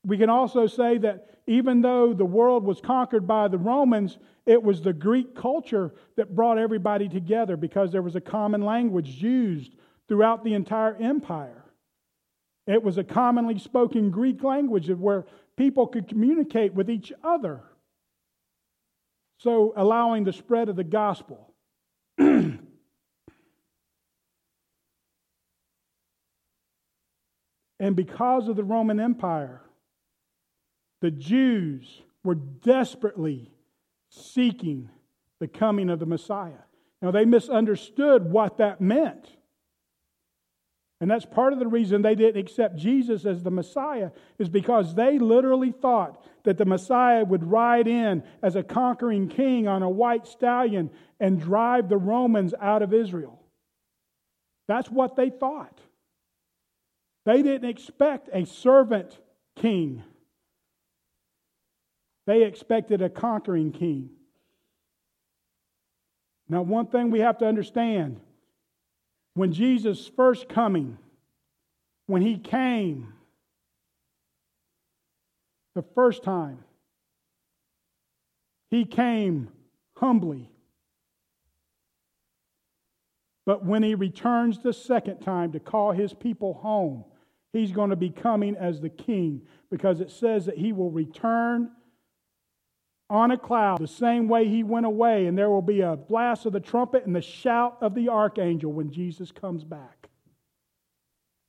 We 0.05 0.17
can 0.17 0.29
also 0.29 0.67
say 0.67 0.97
that 0.99 1.41
even 1.47 1.81
though 1.81 2.13
the 2.13 2.25
world 2.25 2.63
was 2.63 2.79
conquered 2.79 3.27
by 3.27 3.49
the 3.49 3.57
Romans, 3.57 4.17
it 4.45 4.61
was 4.61 4.81
the 4.81 4.93
Greek 4.93 5.35
culture 5.35 5.93
that 6.17 6.35
brought 6.35 6.57
everybody 6.57 7.07
together 7.07 7.55
because 7.55 7.91
there 7.91 8.01
was 8.01 8.15
a 8.15 8.21
common 8.21 8.61
language 8.61 9.21
used 9.21 9.75
throughout 10.07 10.43
the 10.43 10.53
entire 10.53 10.95
empire. 10.95 11.63
It 12.67 12.83
was 12.83 12.97
a 12.97 13.03
commonly 13.03 13.57
spoken 13.57 14.09
Greek 14.09 14.43
language 14.43 14.89
where 14.89 15.25
people 15.55 15.87
could 15.87 16.07
communicate 16.07 16.73
with 16.73 16.89
each 16.89 17.11
other. 17.23 17.61
So, 19.39 19.73
allowing 19.75 20.23
the 20.23 20.33
spread 20.33 20.69
of 20.69 20.75
the 20.75 20.83
gospel. 20.83 21.53
and 22.17 22.59
because 27.95 28.47
of 28.47 28.55
the 28.55 28.63
Roman 28.63 28.99
Empire, 28.99 29.61
the 31.01 31.11
Jews 31.11 32.01
were 32.23 32.35
desperately 32.35 33.52
seeking 34.13 34.89
the 35.39 35.47
coming 35.47 35.89
of 35.89 35.99
the 35.99 36.05
Messiah. 36.05 36.61
Now, 37.01 37.11
they 37.11 37.25
misunderstood 37.25 38.31
what 38.31 38.57
that 38.57 38.79
meant. 38.79 39.29
And 41.01 41.11
that's 41.11 41.25
part 41.25 41.51
of 41.51 41.59
the 41.59 41.67
reason 41.67 42.01
they 42.01 42.15
didn't 42.15 42.39
accept 42.39 42.77
Jesus 42.77 43.25
as 43.25 43.43
the 43.43 43.51
Messiah, 43.51 44.11
is 44.39 44.47
because 44.47 44.95
they 44.95 45.19
literally 45.19 45.71
thought 45.71 46.23
that 46.43 46.57
the 46.57 46.65
Messiah 46.65 47.25
would 47.25 47.43
ride 47.43 47.89
in 47.89 48.23
as 48.41 48.55
a 48.55 48.63
conquering 48.63 49.27
king 49.27 49.67
on 49.67 49.83
a 49.83 49.89
white 49.89 50.27
stallion 50.27 50.89
and 51.19 51.41
drive 51.41 51.89
the 51.89 51.97
Romans 51.97 52.53
out 52.61 52.81
of 52.81 52.93
Israel. 52.93 53.41
That's 54.67 54.89
what 54.89 55.17
they 55.17 55.29
thought. 55.29 55.77
They 57.25 57.41
didn't 57.41 57.69
expect 57.69 58.29
a 58.31 58.45
servant 58.45 59.17
king, 59.57 60.03
they 62.25 62.43
expected 62.43 63.01
a 63.01 63.09
conquering 63.09 63.71
king. 63.71 64.09
Now, 66.47 66.61
one 66.61 66.87
thing 66.87 67.11
we 67.11 67.19
have 67.19 67.37
to 67.39 67.45
understand 67.45 68.19
when 69.33 69.51
Jesus 69.51 70.09
first 70.15 70.47
coming, 70.47 70.97
when 72.07 72.21
he 72.21 72.37
came 72.37 73.13
the 75.75 75.83
first 75.95 76.23
time, 76.23 76.59
he 78.69 78.85
came 78.85 79.49
humbly. 79.97 80.49
But 83.45 83.65
when 83.65 83.83
he 83.83 83.95
returns 83.95 84.59
the 84.59 84.73
second 84.73 85.19
time 85.19 85.51
to 85.51 85.59
call 85.59 85.91
his 85.91 86.13
people 86.13 86.53
home, 86.53 87.03
he's 87.51 87.71
going 87.71 87.89
to 87.89 87.95
be 87.95 88.09
coming 88.09 88.55
as 88.55 88.79
the 88.79 88.89
king 88.89 89.41
because 89.69 89.99
it 89.99 90.11
says 90.11 90.45
that 90.45 90.57
he 90.57 90.71
will 90.71 90.91
return 90.91 91.71
on 93.13 93.29
a 93.29 93.37
cloud, 93.37 93.79
the 93.79 93.87
same 93.87 94.27
way 94.27 94.47
he 94.47 94.63
went 94.63 94.87
away, 94.87 95.27
and 95.27 95.37
there 95.37 95.51
will 95.51 95.61
be 95.61 95.81
a 95.81 95.95
blast 95.95 96.47
of 96.47 96.53
the 96.53 96.59
trumpet 96.59 97.05
and 97.05 97.15
the 97.15 97.21
shout 97.21 97.77
of 97.79 97.93
the 97.93 98.09
archangel 98.09 98.73
when 98.73 98.91
Jesus 98.91 99.31
comes 99.31 99.63
back. 99.63 100.09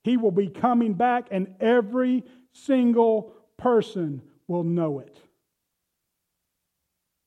He 0.03 0.15
will 0.15 0.31
be 0.31 0.47
coming 0.47 0.93
back, 0.93 1.27
and 1.31 1.55
every 1.59 2.23
single 2.53 3.33
person 3.57 4.21
will 4.47 4.63
know 4.63 4.99
it. 4.99 5.17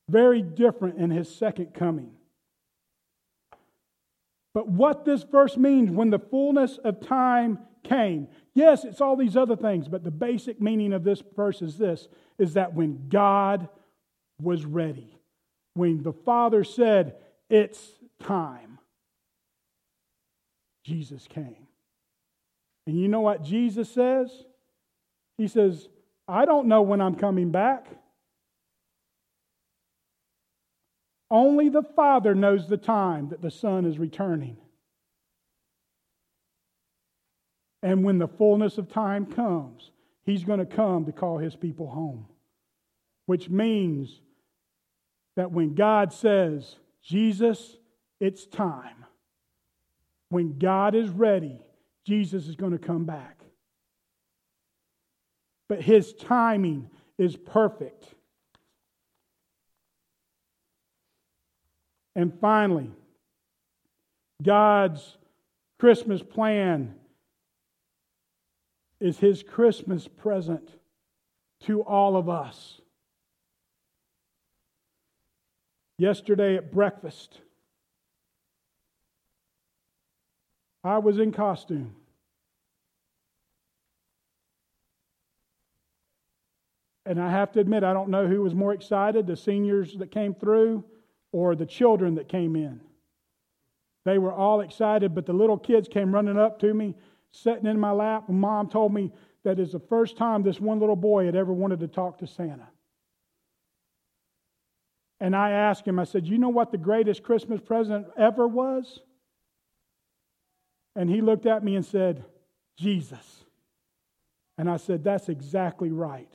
Very 0.07 0.41
different 0.41 0.99
in 0.99 1.09
his 1.11 1.29
second 1.35 1.73
coming. 1.73 2.11
But 4.53 4.69
what 4.69 5.03
this 5.03 5.23
verse 5.23 5.57
means 5.57 5.91
when 5.91 6.11
the 6.11 6.17
fullness 6.17 6.77
of 6.85 7.01
time 7.01 7.59
came, 7.83 8.29
yes, 8.53 8.85
it's 8.85 9.01
all 9.01 9.17
these 9.17 9.35
other 9.35 9.57
things, 9.57 9.89
but 9.89 10.05
the 10.05 10.11
basic 10.11 10.61
meaning 10.61 10.93
of 10.93 11.03
this 11.03 11.21
verse 11.35 11.61
is 11.61 11.77
this 11.77 12.07
is 12.37 12.53
that 12.53 12.73
when 12.73 13.09
God 13.09 13.67
was 14.41 14.65
ready. 14.65 15.19
When 15.73 16.03
the 16.03 16.13
Father 16.13 16.63
said, 16.63 17.15
It's 17.49 17.79
time, 18.21 18.79
Jesus 20.83 21.27
came. 21.27 21.67
And 22.87 22.99
you 22.99 23.07
know 23.07 23.21
what 23.21 23.43
Jesus 23.43 23.91
says? 23.91 24.31
He 25.37 25.47
says, 25.47 25.87
I 26.27 26.45
don't 26.45 26.67
know 26.67 26.81
when 26.81 27.01
I'm 27.01 27.15
coming 27.15 27.51
back. 27.51 27.87
Only 31.31 31.69
the 31.69 31.83
Father 31.83 32.33
knows 32.33 32.67
the 32.67 32.77
time 32.77 33.29
that 33.29 33.41
the 33.41 33.51
Son 33.51 33.85
is 33.85 33.99
returning. 33.99 34.57
And 37.81 38.03
when 38.03 38.17
the 38.17 38.27
fullness 38.27 38.77
of 38.77 38.91
time 38.91 39.25
comes, 39.25 39.91
He's 40.25 40.43
going 40.43 40.59
to 40.59 40.65
come 40.65 41.05
to 41.05 41.11
call 41.11 41.37
His 41.37 41.55
people 41.55 41.89
home, 41.89 42.25
which 43.25 43.49
means 43.49 44.21
that 45.39 45.53
when 45.53 45.73
God 45.73 46.11
says, 46.11 46.75
Jesus, 47.01 47.77
it's 48.19 48.45
time, 48.45 49.05
when 50.27 50.59
God 50.59 50.95
is 50.95 51.09
ready, 51.09 51.61
Jesus 52.05 52.49
is 52.49 52.57
going 52.57 52.73
to 52.73 52.77
come 52.77 53.05
back. 53.05 53.39
But 55.69 55.81
his 55.81 56.11
timing 56.11 56.89
is 57.17 57.37
perfect. 57.37 58.13
And 62.17 62.37
finally, 62.41 62.91
God's 64.43 65.17
Christmas 65.79 66.21
plan 66.21 66.95
is 68.99 69.17
his 69.17 69.41
Christmas 69.41 70.05
present 70.05 70.69
to 71.61 71.81
all 71.83 72.17
of 72.17 72.27
us. 72.27 72.78
Yesterday 75.99 76.55
at 76.55 76.71
breakfast, 76.71 77.41
I 80.81 80.97
was 80.97 81.19
in 81.19 81.33
costume. 81.33 81.93
And 87.05 87.21
I 87.21 87.29
have 87.29 87.51
to 87.51 87.59
admit, 87.59 87.83
I 87.83 87.91
don't 87.91 88.07
know 88.07 88.27
who 88.27 88.41
was 88.41 88.55
more 88.55 88.71
excited 88.71 89.27
the 89.27 89.35
seniors 89.35 89.97
that 89.97 90.09
came 90.09 90.33
through 90.33 90.85
or 91.33 91.53
the 91.53 91.65
children 91.65 92.15
that 92.15 92.29
came 92.29 92.55
in. 92.55 92.79
They 94.05 94.19
were 94.19 94.31
all 94.31 94.61
excited, 94.61 95.13
but 95.13 95.25
the 95.25 95.33
little 95.33 95.57
kids 95.57 95.89
came 95.89 96.15
running 96.15 96.39
up 96.39 96.59
to 96.59 96.73
me, 96.73 96.95
sitting 97.31 97.65
in 97.65 97.77
my 97.77 97.91
lap, 97.91 98.29
and 98.29 98.39
mom 98.39 98.69
told 98.69 98.93
me 98.93 99.11
that 99.43 99.59
it's 99.59 99.73
the 99.73 99.79
first 99.79 100.15
time 100.15 100.43
this 100.43 100.61
one 100.61 100.79
little 100.79 100.95
boy 100.95 101.25
had 101.25 101.35
ever 101.35 101.51
wanted 101.51 101.81
to 101.81 101.89
talk 101.89 102.19
to 102.19 102.27
Santa. 102.27 102.69
And 105.19 105.35
I 105.35 105.51
asked 105.51 105.87
him, 105.87 105.99
I 105.99 106.05
said, 106.05 106.27
You 106.27 106.37
know 106.37 106.49
what 106.49 106.71
the 106.71 106.77
greatest 106.77 107.23
Christmas 107.23 107.59
present 107.61 108.07
ever 108.17 108.47
was? 108.47 108.99
And 110.95 111.09
he 111.09 111.21
looked 111.21 111.45
at 111.45 111.63
me 111.63 111.75
and 111.75 111.85
said, 111.85 112.23
Jesus. 112.77 113.43
And 114.57 114.69
I 114.69 114.77
said, 114.77 115.03
That's 115.03 115.29
exactly 115.29 115.91
right. 115.91 116.31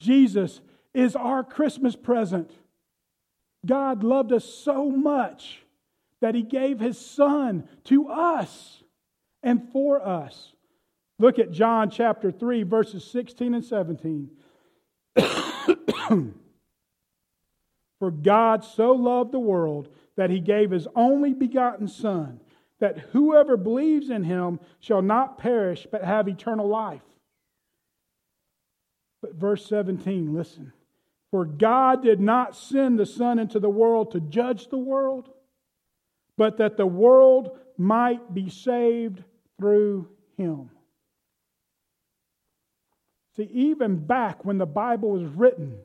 Jesus 0.00 0.60
is 0.92 1.16
our 1.16 1.42
Christmas 1.42 1.96
present. 1.96 2.50
God 3.66 4.04
loved 4.04 4.32
us 4.32 4.44
so 4.44 4.90
much 4.90 5.62
that 6.20 6.34
he 6.34 6.42
gave 6.42 6.80
his 6.80 6.98
son 6.98 7.68
to 7.84 8.08
us 8.08 8.82
and 9.42 9.70
for 9.72 10.06
us. 10.06 10.52
Look 11.18 11.38
at 11.38 11.50
John 11.50 11.90
chapter 11.90 12.30
3, 12.30 12.62
verses 12.64 13.04
16 13.04 13.54
and 13.54 13.64
17. 13.64 14.30
For 18.04 18.10
God 18.10 18.62
so 18.62 18.92
loved 18.92 19.32
the 19.32 19.38
world 19.38 19.88
that 20.16 20.28
he 20.28 20.38
gave 20.38 20.72
his 20.72 20.86
only 20.94 21.32
begotten 21.32 21.88
Son, 21.88 22.38
that 22.78 22.98
whoever 22.98 23.56
believes 23.56 24.10
in 24.10 24.24
him 24.24 24.60
shall 24.78 25.00
not 25.00 25.38
perish 25.38 25.86
but 25.90 26.04
have 26.04 26.28
eternal 26.28 26.68
life. 26.68 27.00
But 29.22 29.36
verse 29.36 29.64
17, 29.64 30.34
listen. 30.34 30.74
For 31.30 31.46
God 31.46 32.02
did 32.02 32.20
not 32.20 32.54
send 32.54 32.98
the 32.98 33.06
Son 33.06 33.38
into 33.38 33.58
the 33.58 33.70
world 33.70 34.10
to 34.10 34.20
judge 34.20 34.68
the 34.68 34.76
world, 34.76 35.30
but 36.36 36.58
that 36.58 36.76
the 36.76 36.84
world 36.84 37.58
might 37.78 38.34
be 38.34 38.50
saved 38.50 39.24
through 39.58 40.10
him. 40.36 40.68
See, 43.38 43.44
even 43.44 43.96
back 43.96 44.44
when 44.44 44.58
the 44.58 44.66
Bible 44.66 45.08
was 45.08 45.24
written, 45.24 45.78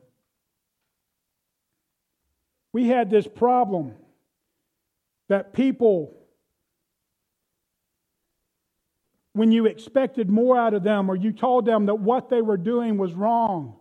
we 2.73 2.87
had 2.87 3.09
this 3.09 3.27
problem 3.27 3.95
that 5.27 5.53
people, 5.53 6.15
when 9.33 9.51
you 9.51 9.65
expected 9.65 10.29
more 10.29 10.57
out 10.57 10.73
of 10.73 10.83
them 10.83 11.09
or 11.09 11.15
you 11.15 11.31
told 11.31 11.65
them 11.65 11.85
that 11.87 11.95
what 11.95 12.29
they 12.29 12.41
were 12.41 12.57
doing 12.57 12.97
was 12.97 13.13
wrong, 13.13 13.75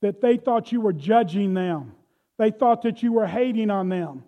that 0.00 0.20
they 0.20 0.36
thought 0.36 0.72
you 0.72 0.80
were 0.80 0.92
judging 0.92 1.54
them, 1.54 1.92
They 2.38 2.50
thought 2.50 2.82
that 2.82 3.02
you 3.02 3.12
were 3.12 3.26
hating 3.26 3.70
on 3.70 3.88
them. 3.88 4.24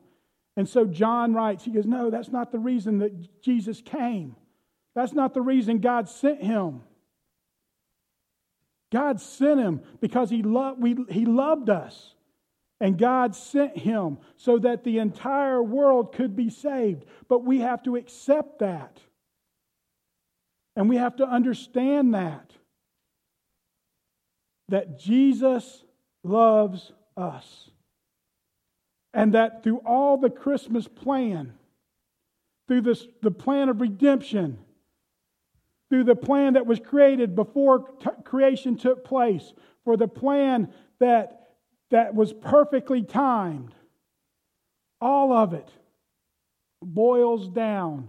And 0.57 0.69
so 0.69 0.85
John 0.85 1.33
writes, 1.33 1.65
he 1.65 1.71
goes, 1.71 1.87
No, 1.87 2.11
that's 2.11 2.31
not 2.31 2.53
the 2.53 2.59
reason 2.59 2.99
that 2.99 3.41
Jesus 3.41 3.81
came. 3.81 4.37
That's 4.95 5.13
not 5.13 5.33
the 5.33 5.41
reason 5.41 5.79
God 5.79 6.09
sent 6.09 6.43
him. 6.43 6.83
God 8.91 9.21
sent 9.21 9.61
him 9.61 9.83
because 10.01 10.29
he, 10.29 10.43
loved, 10.43 10.83
we, 10.83 10.97
he 11.09 11.25
loved 11.25 11.71
us. 11.71 12.15
And 12.81 12.97
God 12.97 13.37
sent 13.37 13.77
him 13.77 14.19
so 14.37 14.59
that 14.59 14.85
the 14.85 14.99
entire 14.99 15.63
world 15.63 16.15
could 16.15 16.35
be 16.35 16.49
saved. 16.49 17.05
But 17.29 17.45
we 17.45 17.61
have 17.61 17.83
to 17.83 17.97
accept 17.97 18.61
that. 18.61 18.99
And 20.77 20.89
we 20.89 20.97
have 20.97 21.17
to 21.17 21.29
understand 21.29 22.15
that. 22.15 22.53
That 24.71 24.99
Jesus 24.99 25.85
loves 26.23 26.93
us. 27.17 27.71
And 29.13 29.35
that 29.35 29.63
through 29.63 29.79
all 29.85 30.17
the 30.17 30.31
Christmas 30.31 30.89
plan, 30.89 31.55
through 32.67 32.83
this, 32.83 33.07
the 33.21 33.33
plan 33.33 33.69
of 33.69 33.81
redemption, 33.81 34.59
through 35.91 36.05
the 36.05 36.15
plan 36.15 36.55
that 36.55 36.67
was 36.67 36.79
created 36.79 37.35
before 37.35 37.91
t- 38.01 38.11
creation 38.25 38.77
took 38.77 39.05
place, 39.05 39.53
for 39.85 39.97
the 39.97 40.07
plan 40.07 40.73
that, 41.01 41.40
that 41.91 42.15
was 42.15 42.33
perfectly 42.33 43.03
timed, 43.03 43.75
all 45.01 45.33
of 45.33 45.53
it 45.53 45.69
boils 46.83 47.49
down 47.49 48.09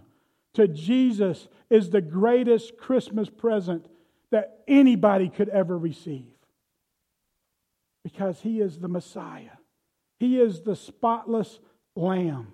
to 0.54 0.68
Jesus 0.68 1.48
is 1.70 1.90
the 1.90 2.02
greatest 2.02 2.78
Christmas 2.78 3.30
present 3.30 3.86
that 4.32 4.60
anybody 4.68 5.30
could 5.30 5.50
ever 5.50 5.78
receive. 5.78 6.34
Because 8.04 8.42
he 8.42 8.60
is 8.60 8.80
the 8.80 8.88
Messiah, 8.88 9.58
he 10.20 10.40
is 10.40 10.62
the 10.62 10.76
spotless 10.76 11.60
Lamb, 11.96 12.54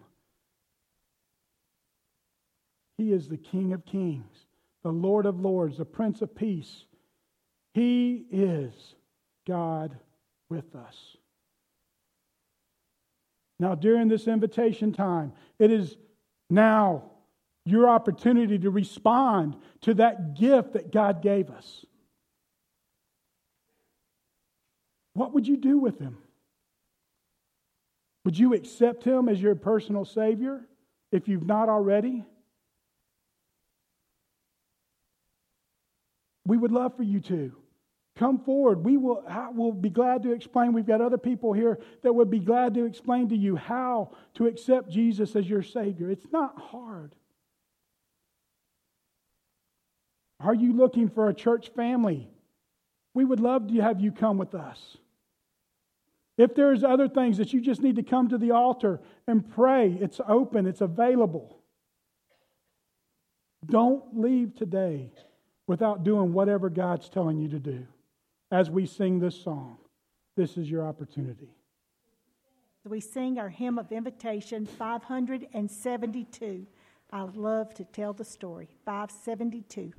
he 2.97 3.11
is 3.11 3.27
the 3.27 3.37
King 3.37 3.73
of 3.73 3.85
Kings, 3.85 4.47
the 4.83 4.91
Lord 4.91 5.25
of 5.25 5.39
Lords, 5.39 5.77
the 5.77 5.85
Prince 5.85 6.21
of 6.21 6.35
Peace. 6.35 6.85
He 7.73 8.25
is 8.31 8.95
God 9.47 9.97
with 10.49 10.75
us. 10.75 11.16
Now, 13.59 13.75
during 13.75 14.07
this 14.07 14.27
invitation 14.27 14.93
time, 14.93 15.33
it 15.57 15.71
is 15.71 15.97
now 16.49 17.11
your 17.65 17.89
opportunity 17.89 18.57
to 18.59 18.69
respond 18.69 19.57
to 19.81 19.95
that 19.95 20.35
gift 20.35 20.73
that 20.73 20.91
God 20.91 21.21
gave 21.21 21.49
us. 21.49 21.85
What 25.13 25.33
would 25.33 25.47
you 25.47 25.57
do 25.57 25.79
with 25.79 25.99
him? 25.99 26.17
Would 28.23 28.37
you 28.37 28.53
accept 28.53 29.03
him 29.03 29.29
as 29.29 29.41
your 29.41 29.55
personal 29.55 30.05
Savior 30.05 30.61
if 31.11 31.27
you've 31.27 31.45
not 31.45 31.69
already? 31.69 32.23
We 36.45 36.57
would 36.57 36.71
love 36.71 36.95
for 36.95 37.03
you 37.03 37.19
to. 37.21 37.55
Come 38.17 38.39
forward. 38.39 38.83
We 38.83 38.97
will 38.97 39.23
will 39.53 39.71
be 39.71 39.89
glad 39.89 40.23
to 40.23 40.31
explain. 40.31 40.73
We've 40.73 40.87
got 40.87 41.01
other 41.01 41.19
people 41.19 41.53
here 41.53 41.79
that 42.01 42.13
would 42.13 42.31
be 42.31 42.39
glad 42.39 42.73
to 42.73 42.85
explain 42.85 43.29
to 43.29 43.37
you 43.37 43.55
how 43.55 44.11
to 44.35 44.47
accept 44.47 44.89
Jesus 44.89 45.35
as 45.35 45.47
your 45.47 45.61
Savior. 45.61 46.09
It's 46.09 46.31
not 46.31 46.59
hard. 46.59 47.13
Are 50.39 50.53
you 50.53 50.73
looking 50.73 51.09
for 51.09 51.29
a 51.29 51.33
church 51.33 51.69
family? 51.69 52.27
We 53.13 53.23
would 53.23 53.39
love 53.39 53.67
to 53.67 53.79
have 53.81 53.99
you 53.99 54.11
come 54.11 54.37
with 54.37 54.55
us. 54.55 54.97
If 56.37 56.53
there's 56.53 56.83
other 56.83 57.07
things 57.07 57.37
that 57.37 57.53
you 57.53 57.61
just 57.61 57.81
need 57.81 57.95
to 57.95 58.03
come 58.03 58.29
to 58.29 58.37
the 58.37 58.51
altar 58.51 58.99
and 59.27 59.47
pray, 59.47 59.97
it's 59.99 60.21
open, 60.27 60.67
it's 60.67 60.81
available. 60.81 61.59
Don't 63.65 64.19
leave 64.19 64.55
today 64.55 65.11
without 65.65 66.03
doing 66.03 66.33
whatever 66.33 66.69
God's 66.69 67.09
telling 67.09 67.39
you 67.39 67.49
to 67.49 67.59
do. 67.59 67.87
As 68.51 68.69
we 68.69 68.85
sing 68.85 69.19
this 69.19 69.41
song, 69.41 69.77
this 70.35 70.57
is 70.57 70.69
your 70.69 70.87
opportunity. 70.87 71.49
We 72.85 73.01
sing 73.01 73.37
our 73.37 73.49
hymn 73.49 73.77
of 73.77 73.91
invitation 73.91 74.65
572. 74.65 76.65
I 77.11 77.21
love 77.23 77.73
to 77.73 77.83
tell 77.83 78.13
the 78.13 78.23
story. 78.23 78.69
572. 78.85 79.91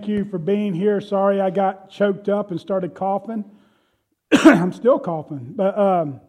Thank 0.00 0.08
you 0.08 0.24
for 0.24 0.38
being 0.38 0.72
here. 0.72 0.98
Sorry 1.02 1.42
I 1.42 1.50
got 1.50 1.90
choked 1.90 2.30
up 2.30 2.50
and 2.50 2.58
started 2.58 2.94
coughing. 2.94 3.44
I'm 4.32 4.72
still 4.72 4.98
coughing. 4.98 5.52
But 5.54 5.78
um, 5.78 6.22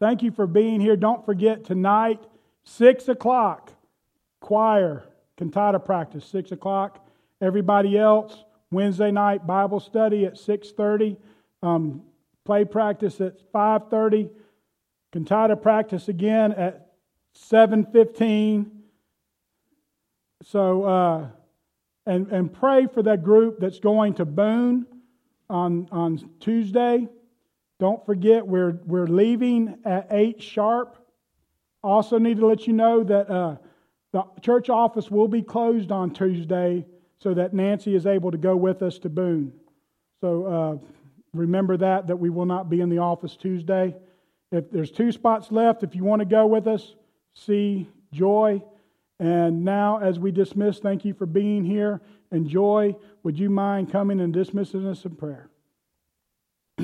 thank 0.00 0.22
you 0.22 0.30
for 0.30 0.46
being 0.46 0.80
here. 0.80 0.96
Don't 0.96 1.22
forget 1.22 1.66
tonight, 1.66 2.24
6 2.64 3.08
o'clock, 3.10 3.72
choir, 4.40 5.04
cantata 5.36 5.78
practice, 5.78 6.24
6 6.24 6.52
o'clock. 6.52 7.06
Everybody 7.42 7.98
else, 7.98 8.42
Wednesday 8.70 9.10
night, 9.10 9.46
Bible 9.46 9.78
study 9.78 10.24
at 10.24 10.36
6.30. 10.36 11.18
Um, 11.62 12.00
play 12.46 12.64
practice 12.64 13.20
at 13.20 13.52
5.30. 13.52 14.30
Cantata 15.12 15.56
practice 15.56 16.08
again 16.08 16.52
at 16.52 16.92
7.15. 17.36 18.70
So... 20.42 20.84
Uh, 20.84 21.26
and, 22.06 22.28
and 22.28 22.52
pray 22.52 22.86
for 22.86 23.02
that 23.02 23.22
group 23.22 23.58
that's 23.60 23.78
going 23.78 24.14
to 24.14 24.24
Boone 24.24 24.86
on, 25.48 25.88
on 25.92 26.30
Tuesday. 26.40 27.08
Don't 27.78 28.04
forget, 28.04 28.46
we're, 28.46 28.80
we're 28.84 29.06
leaving 29.06 29.78
at 29.84 30.08
8 30.10 30.42
sharp. 30.42 30.96
Also, 31.82 32.18
need 32.18 32.38
to 32.38 32.46
let 32.46 32.66
you 32.66 32.72
know 32.72 33.02
that 33.02 33.28
uh, 33.28 33.56
the 34.12 34.24
church 34.40 34.68
office 34.68 35.10
will 35.10 35.28
be 35.28 35.42
closed 35.42 35.90
on 35.90 36.12
Tuesday 36.12 36.86
so 37.18 37.34
that 37.34 37.54
Nancy 37.54 37.94
is 37.94 38.06
able 38.06 38.30
to 38.30 38.38
go 38.38 38.56
with 38.56 38.82
us 38.82 38.98
to 39.00 39.08
Boone. 39.08 39.52
So 40.20 40.46
uh, 40.46 40.86
remember 41.32 41.76
that, 41.76 42.06
that 42.06 42.16
we 42.16 42.30
will 42.30 42.46
not 42.46 42.68
be 42.68 42.80
in 42.80 42.88
the 42.88 42.98
office 42.98 43.36
Tuesday. 43.36 43.96
If 44.50 44.70
there's 44.70 44.90
two 44.90 45.12
spots 45.12 45.50
left, 45.50 45.82
if 45.82 45.94
you 45.94 46.04
want 46.04 46.20
to 46.20 46.26
go 46.26 46.46
with 46.46 46.66
us, 46.66 46.94
see 47.34 47.88
Joy. 48.12 48.62
And 49.22 49.64
now, 49.64 49.98
as 49.98 50.18
we 50.18 50.32
dismiss, 50.32 50.80
thank 50.80 51.04
you 51.04 51.14
for 51.14 51.26
being 51.26 51.64
here. 51.64 52.00
And 52.32 52.44
Joy, 52.44 52.96
would 53.22 53.38
you 53.38 53.50
mind 53.50 53.92
coming 53.92 54.20
and 54.20 54.32
dismissing 54.32 54.84
us 54.84 55.04
in 55.04 55.14
prayer? 55.14 55.48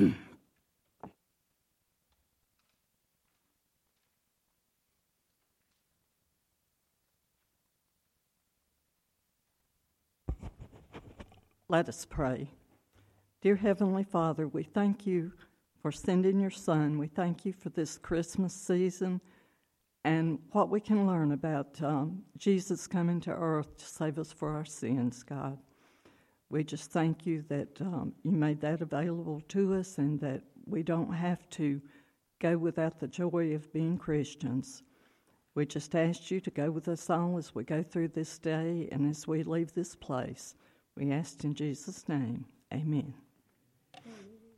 Let 11.67 11.89
us 11.89 12.05
pray. 12.09 12.51
Dear 13.41 13.57
Heavenly 13.57 14.05
Father, 14.05 14.47
we 14.47 14.63
thank 14.63 15.05
you 15.05 15.33
for 15.81 15.91
sending 15.91 16.39
your 16.39 16.51
Son. 16.51 16.97
We 16.97 17.07
thank 17.07 17.43
you 17.43 17.51
for 17.51 17.67
this 17.67 17.97
Christmas 17.97 18.53
season. 18.53 19.19
And 20.05 20.39
what 20.51 20.69
we 20.69 20.79
can 20.79 21.05
learn 21.05 21.33
about 21.33 21.81
um, 21.83 22.23
Jesus 22.37 22.87
coming 22.87 23.19
to 23.21 23.31
earth 23.31 23.77
to 23.77 23.85
save 23.85 24.17
us 24.17 24.31
for 24.31 24.53
our 24.55 24.65
sins, 24.65 25.23
God. 25.23 25.57
We 26.49 26.63
just 26.63 26.91
thank 26.91 27.25
you 27.25 27.43
that 27.49 27.79
um, 27.81 28.13
you 28.23 28.31
made 28.31 28.61
that 28.61 28.81
available 28.81 29.41
to 29.49 29.75
us 29.75 29.97
and 29.97 30.19
that 30.21 30.41
we 30.65 30.83
don't 30.83 31.13
have 31.13 31.47
to 31.51 31.81
go 32.39 32.57
without 32.57 32.99
the 32.99 33.07
joy 33.07 33.53
of 33.53 33.71
being 33.73 33.97
Christians. 33.97 34.83
We 35.53 35.65
just 35.65 35.95
ask 35.95 36.31
you 36.31 36.39
to 36.41 36.51
go 36.51 36.71
with 36.71 36.87
us 36.87 37.09
all 37.09 37.37
as 37.37 37.53
we 37.53 37.63
go 37.63 37.83
through 37.83 38.09
this 38.09 38.37
day 38.39 38.87
and 38.91 39.09
as 39.09 39.27
we 39.27 39.43
leave 39.43 39.73
this 39.73 39.95
place. 39.95 40.55
We 40.95 41.11
ask 41.11 41.43
in 41.43 41.53
Jesus' 41.53 42.07
name. 42.07 42.45
Amen. 42.73 43.13